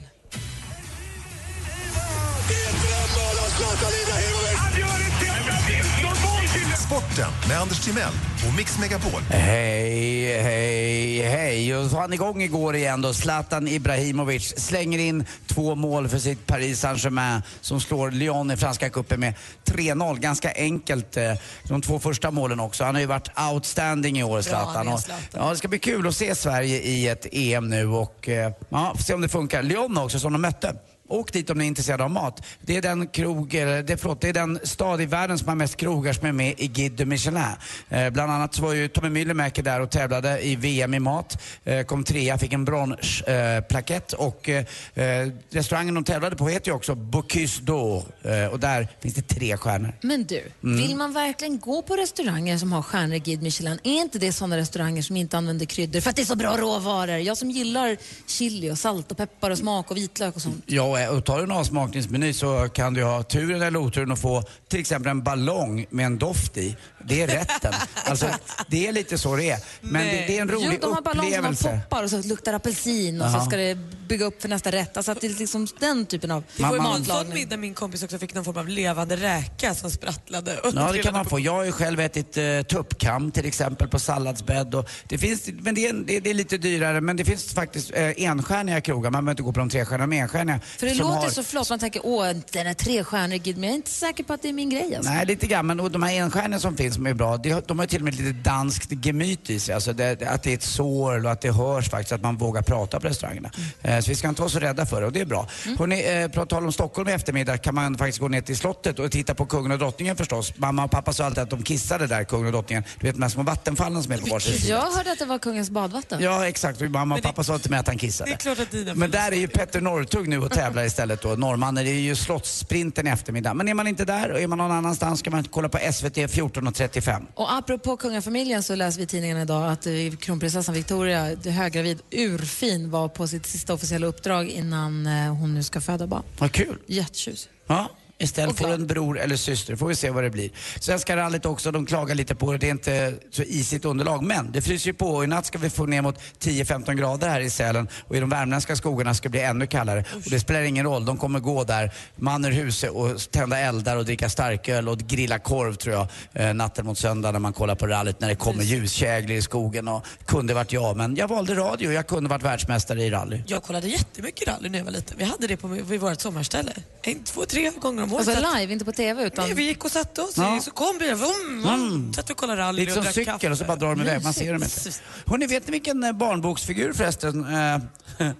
[7.12, 8.12] Sporten med Anders Timell
[8.48, 9.20] och Mix Megapol.
[9.30, 11.76] Hej, hej, hej.
[11.76, 13.14] Och så var han igång igår igen då.
[13.14, 18.90] Zlatan Ibrahimovic slänger in två mål för sitt Paris Saint-Germain som slår Lyon i Franska
[18.90, 20.18] cupen med 3-0.
[20.18, 21.16] Ganska enkelt.
[21.16, 21.32] eh,
[21.68, 22.84] De två första målen också.
[22.84, 24.88] Han har ju varit outstanding i år, Zlatan.
[24.88, 25.24] Och, Zlatan.
[25.32, 28.94] ja, det ska bli kul att se Sverige i ett EM nu och eh, ja,
[28.98, 29.62] se om det funkar.
[29.62, 30.74] Lyon också som de mötte.
[31.12, 32.42] Åk dit om ni är intresserade av mat.
[32.60, 35.54] Det är den krog, eller det, förlåt, det är den stad i världen som har
[35.54, 37.42] mest krogar som är med i Guide de Michelin.
[37.88, 41.42] Eh, bland annat så var ju Tommy Müllermäki där och tävlade i VM i mat.
[41.64, 46.74] Eh, kom trea, fick en bronsplakett eh, och eh, restaurangen de tävlade på heter ju
[46.74, 49.92] också Bocuse d'Or eh, och där finns det tre stjärnor.
[50.02, 50.76] Men du, Mm.
[50.76, 53.78] vill man verkligen gå på restauranger som har stjärnor i Guide Michelin?
[53.82, 56.56] Är inte det sådana restauranger som inte använder kryddor för att det är så bra
[56.56, 57.16] råvaror?
[57.16, 57.96] Jag som gillar
[58.26, 60.64] chili och salt och peppar och smak och vitlök och sånt.
[60.66, 64.42] Ja, och tar du en avsmakningsmeny så kan du ha turen eller oturen att få
[64.68, 66.76] till exempel en ballong med en doft i.
[67.04, 67.72] Det är rätten.
[68.04, 68.26] alltså,
[68.68, 69.58] det är lite så det är.
[69.80, 71.80] Men det, det är en rolig jo, de har ballonger som man upplevelse.
[71.90, 73.44] poppar och så luktar apelsin och så Jaha.
[73.44, 73.78] ska det
[74.08, 74.96] bygga upp för nästa rätt.
[74.96, 77.34] Alltså att det är liksom den typen av Det var ju matlagning.
[77.34, 80.60] middag min kompis också fick någon form av levande räka som sprattlade.
[80.74, 81.40] Ja, det kan man få.
[81.40, 84.74] Jag har ju själv ätit uh, tuppkam till exempel på salladsbädd.
[84.74, 87.00] Och det finns, men det är, det, det är lite dyrare.
[87.00, 89.10] Men det finns faktiskt uh, enstjärniga krogar.
[89.10, 90.60] Man behöver inte gå på de trestjärniga, men enstjärniga.
[90.78, 91.70] För det låter har- så flott.
[91.70, 94.32] Man tänker, åh, den är tre stjärnor i Guide, men jag är inte säker på
[94.32, 94.96] att det är min grej.
[94.96, 95.12] Alltså.
[95.12, 95.66] Nej, lite grann.
[95.66, 98.04] Men och de här enstjärniga som finns som är bra, det, de har till och
[98.04, 99.74] med lite danskt gemyt i sig.
[99.74, 102.62] Alltså det, att det är ett sår och att det hörs faktiskt, att man vågar
[102.62, 103.50] prata på restaurangerna.
[103.82, 105.48] Eh, så vi ska inte vara så rädda för det och det är bra.
[105.66, 105.78] Mm.
[105.78, 108.98] Hörrni, eh, på tal om Stockholm i eftermiddag kan man faktiskt gå ner till slottet
[108.98, 110.52] och titta på kungen och drottningen förstås.
[110.56, 112.84] Mamma och pappa sa alltid att de kissade där, kungen och drottningen.
[113.00, 114.74] Du vet de här små vattenfallen som är på varsin sida.
[114.74, 116.22] Jag hörde att det var kungens badvatten.
[116.22, 116.80] Ja, exakt.
[116.80, 118.30] Mamma och pappa sa till mig att han kissade.
[118.30, 121.22] Det är klart att dina Men där är ju Petter Northug nu och tävlar istället
[121.22, 121.84] då, norrmannen.
[121.84, 123.54] Det är ju Slottssprinten i eftermiddag.
[123.54, 126.16] Men är man inte där och är man någon annanstans ska man kolla på SVT
[126.16, 127.26] 14.35.
[127.34, 132.90] Och apropå kungafamiljen så läser vi i tidningen idag att eh, kronprinsessan Victoria, höggravid, urfin,
[132.90, 136.22] var på sitt sista officiella uppdrag innan eh, hon nu ska föda barn.
[136.38, 136.78] Vad kul.
[136.86, 137.52] Jättetjusig.
[137.66, 137.90] Ja,
[138.22, 138.80] istället får glad.
[138.80, 139.76] en bror eller syster.
[139.76, 140.50] Får vi se vad det blir.
[140.80, 142.58] Svenska rallyt också, de klagar lite på det.
[142.58, 144.22] Det är inte så isigt underlag.
[144.22, 147.28] Men det fryser ju på och i natt ska vi få ner mot 10-15 grader
[147.28, 147.88] här i Sälen.
[148.08, 150.04] Och i de värmländska skogarna ska det bli ännu kallare.
[150.14, 153.96] Och det spelar ingen roll, de kommer gå där man ur huset och tända eldar
[153.96, 156.06] och dricka starköl och grilla korv tror jag.
[156.32, 159.88] Eh, natten mot söndag när man kollar på rallyt när det kommer ljuskäglor i skogen.
[159.88, 161.92] Och kunde varit jag, men jag valde radio.
[161.92, 163.42] Jag kunde varit världsmästare i rally.
[163.46, 165.18] Jag kollade jättemycket rally när jag var liten.
[165.18, 166.72] Vi hade det på, vid vårt sommarställe.
[167.02, 168.11] En, två, tre gånger om.
[168.18, 169.44] Alltså Satt- live, inte på TV utan...
[169.44, 170.36] Nej, vi gick och satte oss.
[170.36, 170.60] Ja.
[170.62, 171.18] Så kom bilen.
[171.18, 172.12] Vum, vum.
[172.12, 173.50] Satt och kollade rally Lite som och drack cykel kaffe.
[173.50, 174.22] och så bara drar de iväg.
[174.24, 174.90] Man ser dem inte.
[175.26, 177.78] Hörrni, vet ni vilken eh, barnboksfigur förresten eh,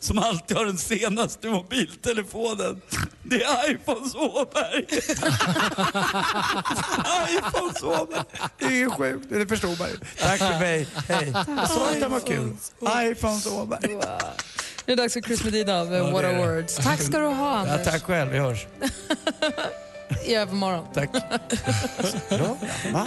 [0.00, 2.80] som alltid har den senaste mobiltelefonen?
[3.22, 4.86] Det är Alfons Åberg.
[7.04, 8.22] Alfons Åberg.
[8.58, 9.26] Det är ju sjukt.
[9.30, 9.96] Det förstod man ju.
[10.20, 10.86] Tack för mig.
[11.08, 11.32] Hej.
[11.56, 12.56] Jag sa att den var kul.
[12.86, 13.98] Alfons Åberg.
[14.86, 16.38] Det är dags för Chris Medina med Ja, det What a det.
[16.38, 16.74] Words.
[16.76, 17.34] Tack ska du ha,
[17.66, 17.86] Ja, Anders.
[17.86, 18.30] tack själv.
[18.32, 18.66] Vi hörs.
[20.26, 20.86] I övermorgon.
[20.94, 21.10] Tack.
[22.28, 22.56] Bra.
[22.92, 23.06] Va?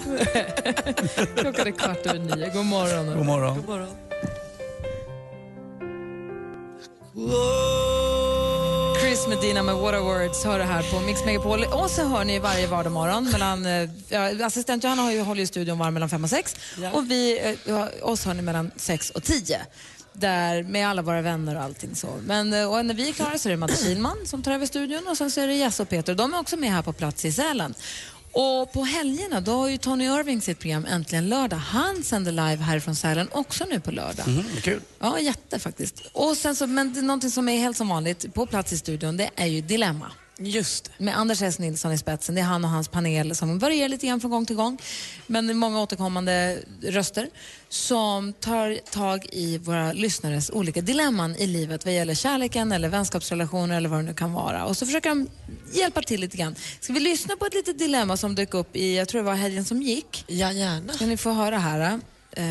[1.38, 2.50] Klockan är kvart över nio.
[2.54, 3.18] God morgon.
[3.18, 3.56] God morgon.
[3.56, 3.90] God morgon.
[9.02, 11.64] Chris Medina med What a Words hör det här på Mix Megapol.
[11.64, 13.66] Och så hör ni varje vardagsmorgon mellan...
[13.66, 16.56] eh, Ja, assistent Johanna har ju, håller ju studion varm mellan fem och sex.
[16.82, 16.92] Ja.
[16.92, 19.62] Och vi, eh, ja, oss hör ni mellan sex och tio.
[20.18, 22.08] Där med alla våra vänner och allting så.
[22.26, 24.66] Men eh, och när vi är klara så är det Madde Kihlman som tar över
[24.66, 26.16] studion och sen så är det Jess och Peter.
[26.16, 27.74] De är också med här på plats i Sälen.
[28.32, 31.58] Och på helgerna då har ju Tony Irving sitt program Äntligen lördag.
[31.58, 34.28] Han sänder live härifrån Sälen också nu på lördag.
[34.28, 34.82] Mhm, kul.
[35.00, 36.02] Ja, jätte faktiskt.
[36.12, 39.30] Och sen så, men någonting som är helt som vanligt på plats i studion, det
[39.36, 40.12] är ju Dilemma.
[40.38, 41.60] Just Med Anders S.
[41.60, 42.36] Nilsson i spetsen.
[42.36, 44.78] Det är han och hans panel som varierar lite grann från gång till gång.
[45.28, 47.30] Men många återkommande röster
[47.70, 53.78] som tar tag i våra lyssnares olika dilemman i livet vad gäller kärleken eller vänskapsrelationer
[53.78, 54.66] eller vad det nu kan vara.
[54.66, 55.28] Och så försöker de
[55.74, 56.56] hjälpa till lite grann.
[56.80, 59.36] Ska vi lyssna på ett litet dilemma som dök upp i, jag tror det var
[59.36, 60.24] helgen som gick?
[60.28, 60.94] Ja, gärna.
[60.94, 62.00] Kan ni få höra här.
[62.32, 62.44] Eh,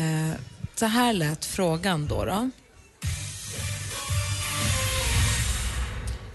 [0.75, 2.25] så här lät frågan då.
[2.25, 2.49] då.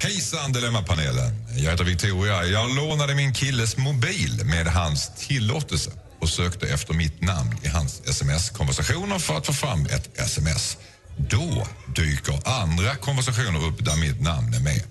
[0.03, 1.47] Hejsan Dilemmapanelen.
[1.57, 2.45] Jag heter Victoria.
[2.45, 5.91] Jag lånade min killes mobil med hans tillåtelse
[6.21, 10.77] och sökte efter mitt namn i hans sms-konversationer för att få fram ett sms.
[11.17, 14.83] Då dyker andra konversationer upp där mitt namn är med.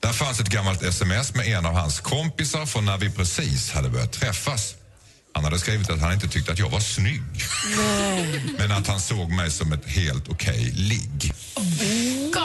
[0.00, 3.88] Där fanns ett gammalt sms med en av hans kompisar från när vi precis hade
[3.88, 4.74] börjat träffas.
[5.36, 7.22] Han hade skrivit att han inte tyckte att jag var snygg,
[8.58, 11.32] men att han såg mig som ett helt okej ligg.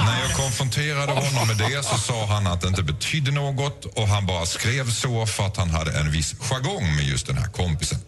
[0.05, 4.07] När jag konfronterade honom med det så sa han att det inte betydde något och
[4.07, 7.47] han bara skrev så för att han hade en viss jargong med just den här
[7.47, 7.99] kompisen.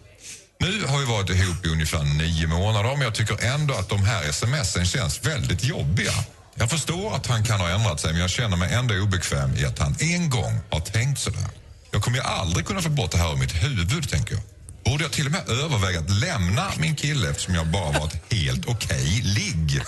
[0.60, 4.04] Nu har vi varit ihop i ungefär nio månader men jag tycker ändå att de
[4.04, 6.12] här smsen känns väldigt jobbiga.
[6.54, 9.64] Jag förstår att han kan ha ändrat sig men jag känner mig ändå obekväm i
[9.64, 11.48] att han en gång har tänkt sådär.
[11.90, 14.53] Jag kommer ju aldrig kunna få bort det här ur mitt huvud, tänker jag.
[14.84, 18.32] Borde jag till och med överväga att lämna min kille eftersom jag bara var ett
[18.34, 19.80] helt okej ligg?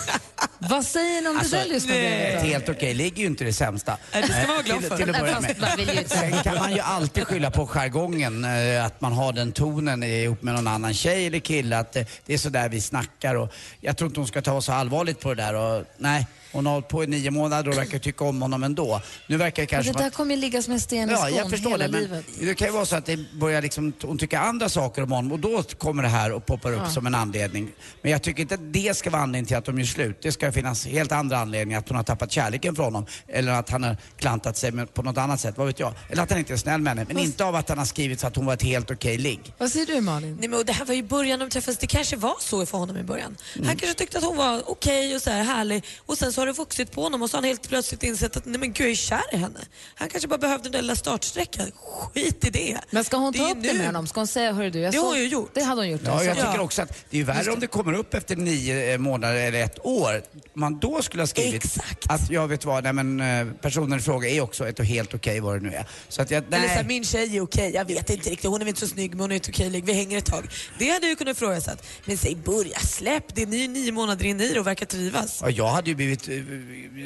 [0.59, 3.97] Vad säger ni om det där Alltså, ett helt okej ligger ju inte det sämsta.
[4.13, 5.77] Det ska man vara Eh, glad till, för.
[5.77, 9.51] till inte- Sen kan man ju alltid skylla på jargongen, eh, att man har den
[9.51, 12.81] tonen ihop med någon annan tjej eller kille, att eh, det är så där vi
[12.81, 16.27] snackar och jag tror inte hon ska ta så allvarligt på det där och nej,
[16.51, 19.01] hon har hållit på i nio månader och verkar tycka om honom ändå.
[19.27, 21.11] Nu verkar det Men kanske det där att kommer ju ligga som en sten i
[21.11, 21.91] Ja, skon jag förstår hela det.
[21.91, 22.25] Men livet.
[22.39, 25.31] det kan ju vara så att det börjar liksom, hon tycker andra saker om honom
[25.31, 26.89] och då kommer det här och poppar upp Ja.
[26.89, 27.71] som en anledning.
[28.01, 30.17] Men jag tycker inte att det ska vara anledningen till att de gör slut.
[30.21, 31.79] Det ska finnas helt andra anledningar.
[31.79, 33.05] Att hon har tappat kärleken från honom.
[33.27, 35.93] Eller att han har klantat sig på något annat sätt, vad vet jag.
[36.09, 37.05] Eller att han inte är snäll med henne.
[37.13, 39.53] Men inte av att han har skrivit så att hon var ett helt okej ligg.
[39.57, 40.37] Vad säger du Malin?
[40.39, 41.77] Nej, men det här var ju början de träffades.
[41.77, 43.35] Det kanske var så för honom i början.
[43.55, 43.67] Mm.
[43.67, 46.46] Han kanske tyckte att hon var okej och så här härlig och sen så har
[46.47, 48.85] det vuxit på honom och så har han helt plötsligt insett att nej men gud
[48.85, 49.59] jag är kär i henne.
[49.95, 51.71] Han kanske bara behövde den där lilla startsträckan.
[51.75, 52.77] Skit i det.
[52.89, 53.77] Men ska hon Det ta är upp det nu.
[53.77, 54.07] med honom?
[54.07, 55.51] Ska hon säga, hörru du, jag Det har hon ju gjort.
[55.53, 56.01] Det hade hon gjort.
[56.05, 56.27] Ja, alltså.
[56.27, 59.35] jag tycker också att det är värre om det kommer upp efter nio eh, månader
[59.35, 60.21] eller ett år.
[60.53, 61.77] Man då skulle ha skrivit
[62.09, 65.39] att jag vet vad, nej men eh, personen i fråga är också ett helt okej
[65.39, 65.85] vad det nu är.
[66.09, 66.85] Så att jag, Eller så här, nej.
[66.87, 69.19] min tjej är okej, jag vet inte riktigt, hon är väl inte så snygg men
[69.19, 70.49] hon är ett okej vi hänger ett tag.
[70.79, 71.87] Det hade jag ju kunnat ifrågasatt.
[72.05, 75.39] Men säg börja, släpp det, är nio månader in i det och verkar trivas.
[75.41, 76.26] Ja, jag hade ju blivit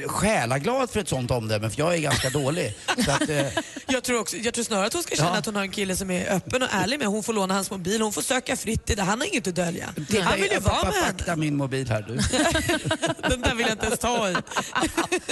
[0.08, 2.74] själaglad för ett sånt omdöme för jag är ganska dålig.
[3.06, 3.46] Så att, eh,
[3.88, 5.38] Jag tror, också, jag tror snarare att hon ska känna Ja.
[5.38, 7.08] att hon har en kille som är öppen och ärlig med.
[7.08, 9.02] Hon får låna hans mobil, hon får söka fritt i det.
[9.04, 9.86] Han har inget att dölja.
[10.24, 11.08] Han vill ju jag- vara med henne.
[11.08, 12.14] Akta min mobil här du.
[13.30, 14.36] Den där vill jag inte ens ta i.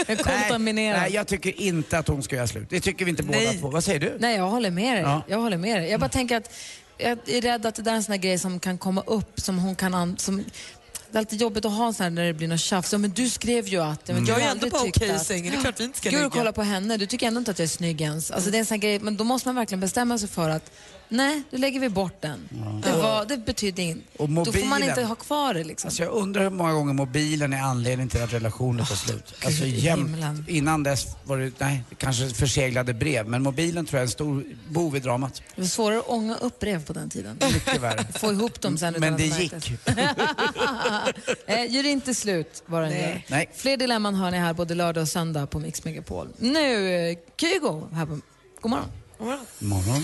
[0.59, 2.67] nej, nej, jag tycker inte att hon ska göra slut.
[2.69, 3.57] Det tycker vi inte båda Nej.
[3.59, 3.69] två.
[3.69, 4.17] Vad säger du?
[4.19, 5.03] Nej, jag håller med dig.
[5.03, 5.21] Ja.
[5.27, 5.89] Jag håller med dig.
[5.91, 6.53] Jag bara tänker att
[6.97, 9.39] jag är rädd att det där är en sån här grej som kan komma upp
[9.39, 9.93] som hon kan...
[9.93, 10.43] An- som,
[11.11, 12.91] det är alltid jobbigt att ha en sån här när det blir något tjafs.
[12.91, 14.09] Ja, men du skrev ju att...
[14.09, 14.25] Mm.
[14.25, 16.29] Jag är ändå på okej att- sängen, det är klart vi inte ska ligga.
[16.29, 16.97] kolla på henne.
[16.97, 18.31] Du tycker ändå inte att jag är snygg ens.
[18.31, 20.71] Alltså, det är en sån grej, men då måste man verkligen bestämma sig för att
[21.09, 22.49] nej, då lägger vi bort den.
[22.83, 23.97] Det, var, det betyder inget.
[24.17, 25.87] Och Då får man inte ha kvar det liksom.
[25.87, 29.33] Alltså jag undrar hur många gånger mobilen är anledning till att relationer tar slut.
[29.45, 33.27] Alltså jämt, innan dess var det, nej, kanske förseglade brev.
[33.27, 35.41] Men mobilen tror jag är en stor bov i dramat.
[35.55, 37.37] Det var svårare att ånga upp brev på den tiden.
[37.53, 38.05] Mycket värre.
[38.19, 39.53] Få ihop dem sen Men det gick.
[41.45, 43.01] eh, gör inte slut vad den Nej.
[43.01, 43.21] gör.
[43.27, 43.49] Nej.
[43.55, 46.27] Fler dilemman hör ni här både lördag och söndag på Mix Megapol.
[46.37, 48.19] Nu, eh, Kygo här på...
[48.61, 48.89] God morgon.
[49.59, 50.03] Morgon.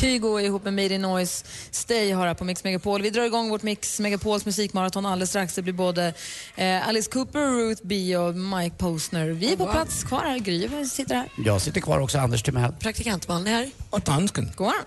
[0.00, 1.44] Kygo ihop med Made in Noise.
[1.70, 3.02] Stay har här på Mix Megapol.
[3.02, 5.54] Vi drar igång vårt Mix Megapols musikmaraton alldeles strax.
[5.54, 6.14] Det blir både
[6.56, 9.26] eh, Alice Cooper, Ruth B och Mike Posner.
[9.28, 9.72] Vi är på Wow.
[9.72, 10.38] plats kvar här.
[10.38, 11.28] Gry sitter här.
[11.44, 12.72] Jag sitter kvar också, Anders Timell.
[12.72, 13.70] Praktikant Malin är här.
[13.90, 14.50] Och dansken.
[14.56, 14.84] God morgon.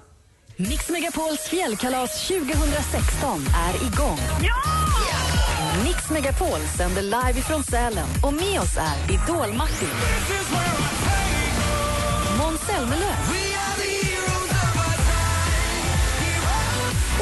[0.55, 4.19] Mix Megapols fjällkalas 2016 är igång.
[5.83, 9.87] Mix Megapol sänder live ifrån Sälen och med oss är Idol-Martin.
[12.39, 13.52] Måns Zelmerlöw.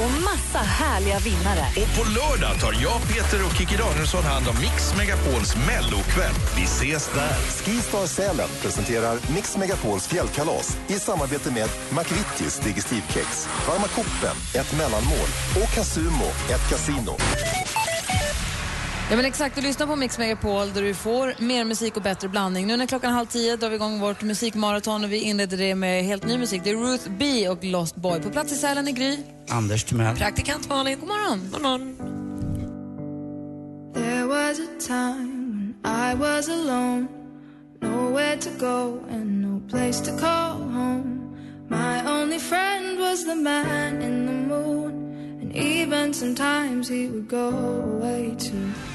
[0.02, 1.66] Och massa härliga vinnare.
[1.82, 6.36] Och på lördag tar jag, Peter och Kikki Danielsson hand om Mix Megapols mellokväll.
[6.56, 7.36] Vi ses där.
[7.64, 15.30] Skistar Sälen presenterar Mix Megapols fjällkalas i samarbete med McVittys Digestivkex, Varma koppen, ett mellanmål
[15.64, 17.16] och Casumo, ett kasino.
[19.12, 22.28] Ja, men exakt, du lyssnar på Mix Megapol där du får mer musik och bättre
[22.30, 22.68] blandning.
[22.68, 25.76] Nu när klockan är halv tio drar vi igång vårt musikmaraton och vi inleder det
[25.76, 26.62] med helt ny musik.
[26.64, 28.22] Det är Ruth B och Lost Boy.
[28.22, 29.18] På plats i Sälen i Gry.
[29.50, 30.16] Anders Timell.
[30.18, 31.00] Praktikant Malin.
[31.00, 31.50] God morgon.
[31.52, 31.96] God morgon.
[33.94, 37.08] There was a time when I was alone,
[37.82, 41.36] nowhere to go and no place to call home.
[41.70, 44.92] My only friend was the man in the moon,
[45.42, 48.91] and even sometimes he would go away too.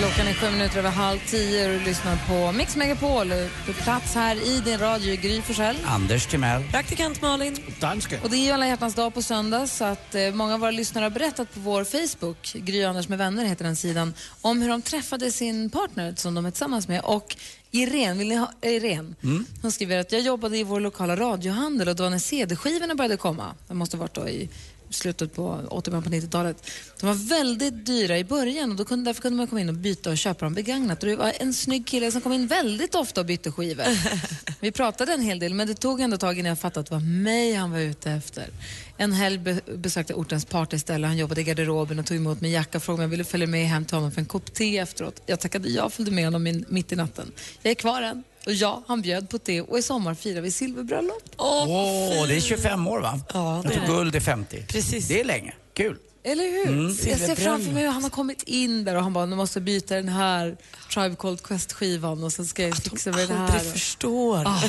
[0.00, 3.28] Klockan är sju minuter över halv tio och du lyssnar på Mix Megapol.
[3.66, 5.76] På plats här i din radio, Gry Forssell.
[5.84, 6.62] Anders Timell.
[6.70, 7.56] Praktikant Malin.
[7.80, 8.20] Dansken.
[8.22, 10.70] Och det är ju alla hjärtans dag på söndag så att eh, många av våra
[10.70, 14.68] lyssnare har berättat på vår Facebook, Gry Anders med vänner heter den sidan, om hur
[14.68, 17.00] de träffade sin partner som de är tillsammans med.
[17.00, 17.36] Och
[17.70, 19.14] Irene, vill ni ha, eh, Irene?
[19.62, 23.16] Hon skriver att jag jobbade i vår lokala radiohandel och det var när CD-skivorna började
[23.16, 23.54] komma.
[23.68, 24.48] Det måste ha varit då i
[24.90, 26.70] slutet på 80 på 90-talet.
[27.00, 29.74] De var väldigt dyra i början och då kunde, därför kunde man komma in och
[29.74, 31.02] byta och köpa dem begagnat.
[31.02, 33.84] Och det var en snygg kille som kom in väldigt ofta och bytte skivor.
[34.60, 36.94] Vi pratade en hel del men det tog ändå tag innan jag fattade att det
[36.94, 38.48] var mig han var ute efter.
[38.96, 42.78] En helg be besökte ortens partyställe, han jobbade i garderoben och tog emot min jacka
[42.78, 45.22] och frågade om jag ville följa med hem till honom för en kopp te efteråt.
[45.26, 47.32] Jag tackade ja och följde med honom in, mitt i natten.
[47.62, 48.24] Jag är kvar än.
[48.46, 51.22] Och ja, han bjöd på det och i sommar firar vi silverbröllop.
[51.36, 53.20] Åh, det är 25 år va?
[53.34, 54.64] Ja, Jag tror guld är 50.
[54.68, 55.08] Precis.
[55.08, 55.52] Det är länge.
[55.74, 55.96] Kul.
[56.22, 56.68] Eller hur?
[56.72, 56.86] Mm.
[56.86, 59.58] Jag ser framför mig hur han har kommit in där och han bara, nu måste
[59.58, 60.56] jag byta den här
[60.94, 63.44] Tribe Called Quest-skivan och sen ska jag fixa med det här.
[63.44, 64.42] aldrig förstår.
[64.46, 64.62] Ah.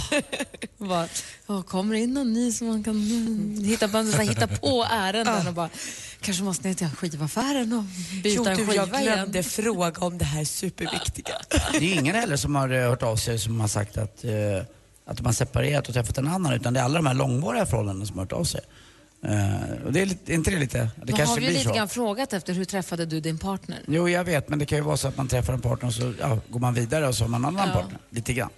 [0.78, 1.08] Bara,
[1.48, 4.88] "Ja, kommer in någon ny som man kan mm, hitta, på, så här, hitta på
[4.92, 5.70] ärenden och bara,
[6.22, 7.84] kanske måste ner till skivaffären och
[8.24, 9.44] byta Jo, en du, skiva jag glömde igen.
[9.44, 11.36] fråga om det här superviktiga.
[11.72, 14.32] Det är ingen heller som har eh, hört av sig som har sagt att, eh,
[15.06, 17.66] att de har separerat och träffat en annan utan det är alla de här långvariga
[17.66, 18.62] förhållandena som har hört av sig.
[19.24, 21.48] Eh, och det är, lite, är inte det lite, det Då har kanske vi ju
[21.52, 21.76] blir lite så.
[21.76, 23.80] grann frågat efter hur träffade du din partner?
[23.88, 25.94] Jo, jag vet, men det kan ju vara så att man träffar en partner och
[25.94, 27.74] så ja, går man vidare och så har man en annan Ja.
[27.82, 28.00] partner.
[28.10, 28.50] Lite grann.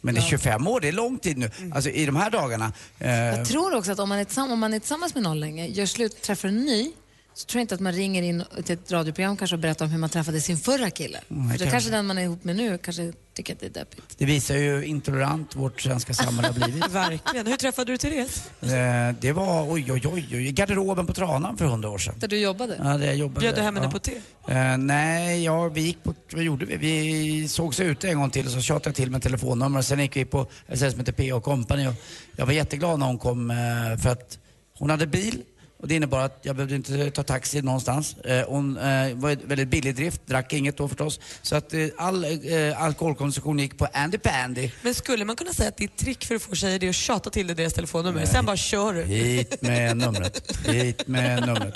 [0.00, 0.28] Men det är Ja.
[0.28, 1.50] 25 år, det är lång tid nu.
[1.74, 2.72] Alltså i de här dagarna.
[2.98, 5.40] eh, Jag tror också att om man, är tillsammans, om man är tillsammans med någon
[5.40, 6.90] länge, gör slut, träffar en ny,
[7.36, 9.90] så tror jag inte att man ringer in till ett radioprogram kanske och berättar om
[9.90, 11.20] hur man träffade sin förra kille.
[11.30, 13.66] Mm, För då kan- kanske den man är ihop med nu kanske tycker att det
[13.66, 14.14] är deppigt.
[14.18, 16.88] Det visar ju hur intolerant vårt svenska samhälle har blivit.
[16.90, 17.46] Verkligen.
[17.46, 18.50] Hur träffade du Therese?
[18.62, 22.14] Eh, det var, oj, oj, oj, oj, i garderoben på Tranan för hundra år sedan.
[22.18, 22.80] Där du jobbade?
[22.84, 23.40] Ja, där jag jobbade.
[23.40, 23.90] Bjöd du hem henne ja.
[23.90, 24.20] på te?
[24.48, 26.76] Eh, nej, ja, vi gick på, vad gjorde vi?
[26.76, 29.82] Vi sågs ute en gång till och så tjatade jag till med telefonnummer.
[29.82, 31.40] Sen gick vi på ett ställe som heter P.O.
[31.40, 31.94] Company och
[32.36, 33.56] jag var jätteglad när hon kom eh,
[34.02, 34.38] för att
[34.78, 35.42] hon hade bil
[35.78, 38.16] och det innebar att jag behövde inte ta taxi någonstans.
[38.16, 41.20] Eh, hon eh, var väldigt billig drift, drack inget då förstås.
[41.42, 44.70] Så att eh, all eh, alkoholkonsumtion gick på Andy Pandy.
[44.82, 46.94] Men skulle man kunna säga att ditt trick för att få tjejer det är att
[46.96, 49.02] tjata till dig deras telefonnummer, sen bara kör du?
[49.02, 51.74] Hit med numret, hit med numret.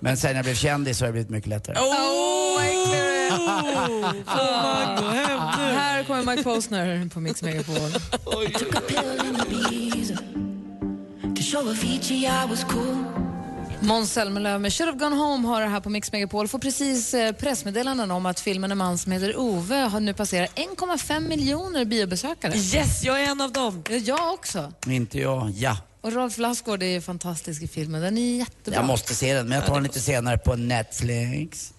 [0.00, 1.76] Men sen när jag blev kändis så har det blivit mycket lättare.
[1.80, 3.30] Åh, vad äcklig du är!
[4.24, 5.72] Får man gå hem nu?
[5.78, 7.90] Här kommer Mike Posner på Mix Megapol.
[13.80, 16.48] Måns Zelmerlöw med Should have gone home har det här på Mix Megapol.
[16.48, 20.50] Får precis eh, pressmeddelanden om att filmen En man som heter Ove har nu passerat
[20.54, 22.56] 1,5 miljoner biobesökare.
[22.56, 23.82] Yes, jag är en av dem.
[23.88, 24.72] Ja, Jag också.
[24.86, 25.76] Inte jag, ja.
[26.00, 28.00] Och Rolf Lassgård är fantastisk i filmen.
[28.02, 28.78] Den är jättebra.
[28.80, 31.72] Jag måste se den, men jag tar den lite senare på Netflix.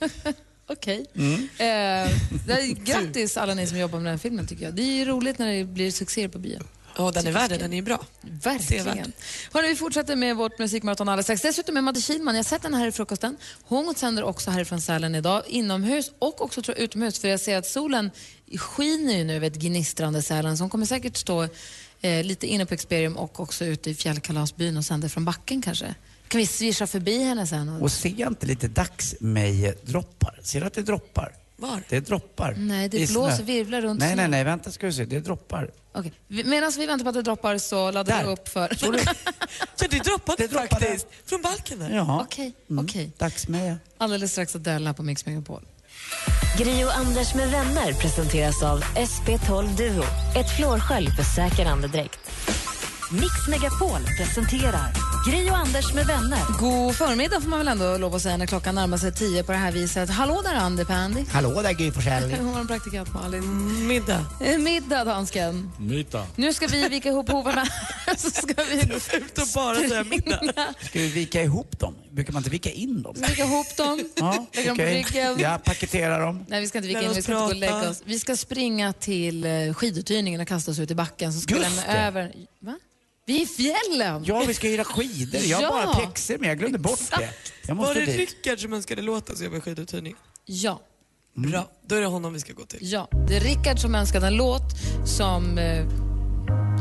[0.68, 1.06] Okej.
[1.16, 1.34] Mm.
[1.34, 2.12] Eh,
[2.46, 4.74] det är- grattis alla ni som jobbar med den här filmen tycker jag.
[4.74, 6.60] Det är ju roligt när det blir succé på bio.
[6.98, 7.50] Ja, den är värd.
[7.50, 8.04] Den är bra.
[8.20, 9.12] Verkligen.
[9.52, 11.42] Hörrni, vi fortsätter med vårt musikmaraton alldeles strax.
[11.42, 13.36] Dessutom är Madde Kihlman, jag har sett henne här i frukosten.
[13.62, 17.18] Hon sänder också härifrån Sälen idag, inomhus och också tror jag, utomhus.
[17.18, 18.10] För jag ser att solen
[18.56, 20.56] skiner ju nu över ett gnistrande Sälen.
[20.56, 21.48] Så hon kommer säkert stå
[22.00, 25.94] eh, lite inne på Experium och också ute i fjällkalasbyn och sänder från backen kanske.
[26.28, 27.68] Kan vi svischa förbi henne sen?
[27.68, 27.82] Och...
[27.82, 30.40] Och ser jag inte lite dagsmejdroppar?
[30.42, 31.32] Ser du att det droppar?
[31.56, 31.82] Var?
[31.88, 32.54] Det är droppar.
[32.58, 33.44] Nej, det I blåser, snö.
[33.44, 35.04] virvlar runt Nej, nej, nej, vänta ska du se.
[35.04, 35.70] Det är droppar.
[35.94, 36.12] Okej.
[36.28, 38.72] Vi- Medan vi väntar på att det droppar så laddar vi upp för...
[38.80, 38.92] Ja,
[39.90, 40.68] det droppade droppade.
[40.86, 41.06] faktiskt.
[41.26, 41.90] Från balken där.
[41.90, 42.20] Ja.
[42.24, 42.84] Okej, Mm.
[42.84, 43.10] okej.
[43.18, 43.76] Dagsmeja.
[43.98, 45.62] Alldeles strax att döla på Mix Megapol.
[46.58, 50.02] Gri och Anders med vänner presenteras av SP12 Duo.
[50.36, 52.18] Ett flårskölj för säker andedräkt.
[53.12, 54.92] Mix Megapol presenterar
[55.26, 56.38] Gri och Anders med vänner.
[56.60, 59.52] God förmiddag får man väl ändå lov att säga när klockan närmar sig tio på
[59.52, 60.10] det här viset.
[60.10, 61.24] Hallå där Andy Pandy.
[61.32, 62.32] Hallå där Gry Forssell.
[62.38, 63.86] Hon var en praktikant Malin.
[63.86, 64.24] Middag.
[64.40, 65.70] Eh, Middag dansken.
[65.78, 66.26] Middag.
[66.36, 67.66] Nu ska vi vika ihop hovarna.
[68.16, 70.40] så ska vi Fult att bara säga middag.
[70.80, 71.94] Ska vi vika ihop dem?
[72.10, 73.14] Brukar man inte vika in dem?
[73.28, 74.10] vika ihop dem.
[74.16, 75.36] Ja, Lägga dem på ryggen.
[75.38, 76.44] Ja, paketera dem.
[76.48, 78.02] Nej, vi ska inte vika Lär in oss vi ska inte gå och lägga oss.
[78.04, 81.32] Vi ska springa till eh, skiduthyrningen och kasta oss ut i backen.
[81.32, 81.98] Så ska Just lämna det.
[81.98, 82.32] över...
[82.60, 82.78] Va?
[83.28, 84.22] Vi är i fjällen!
[84.26, 85.40] Ja, vi ska hyra skidor.
[85.44, 85.70] Jag har Ja.
[85.86, 86.50] bara pjäxor med.
[86.50, 87.30] Jag glömde bort det.
[87.66, 88.16] Jag Var måste det dit.
[88.16, 90.14] Rickard som önskade låten så jobbar skiduthyrning?
[90.44, 90.80] Ja.
[91.34, 92.78] Bra, då är det honom vi ska gå till.
[92.82, 94.62] Ja, det är Rickard som önskade en låt
[95.04, 95.86] som eh,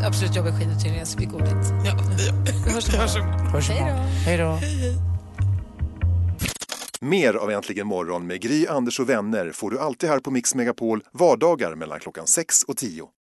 [0.07, 1.85] absolut jobbar i skiduthyrningen, så vi går dit.
[1.85, 3.47] Ja, det gör Vi hörs imorgon.
[3.51, 3.87] Hörs Hej då.
[3.87, 4.07] imorgon.
[4.07, 4.59] Hej då.
[7.05, 10.55] Mer av Äntligen morgon med Gry, Anders och vänner får du alltid här på Mix
[10.55, 13.03] Megapol vardagar mellan klockan 6 och 10.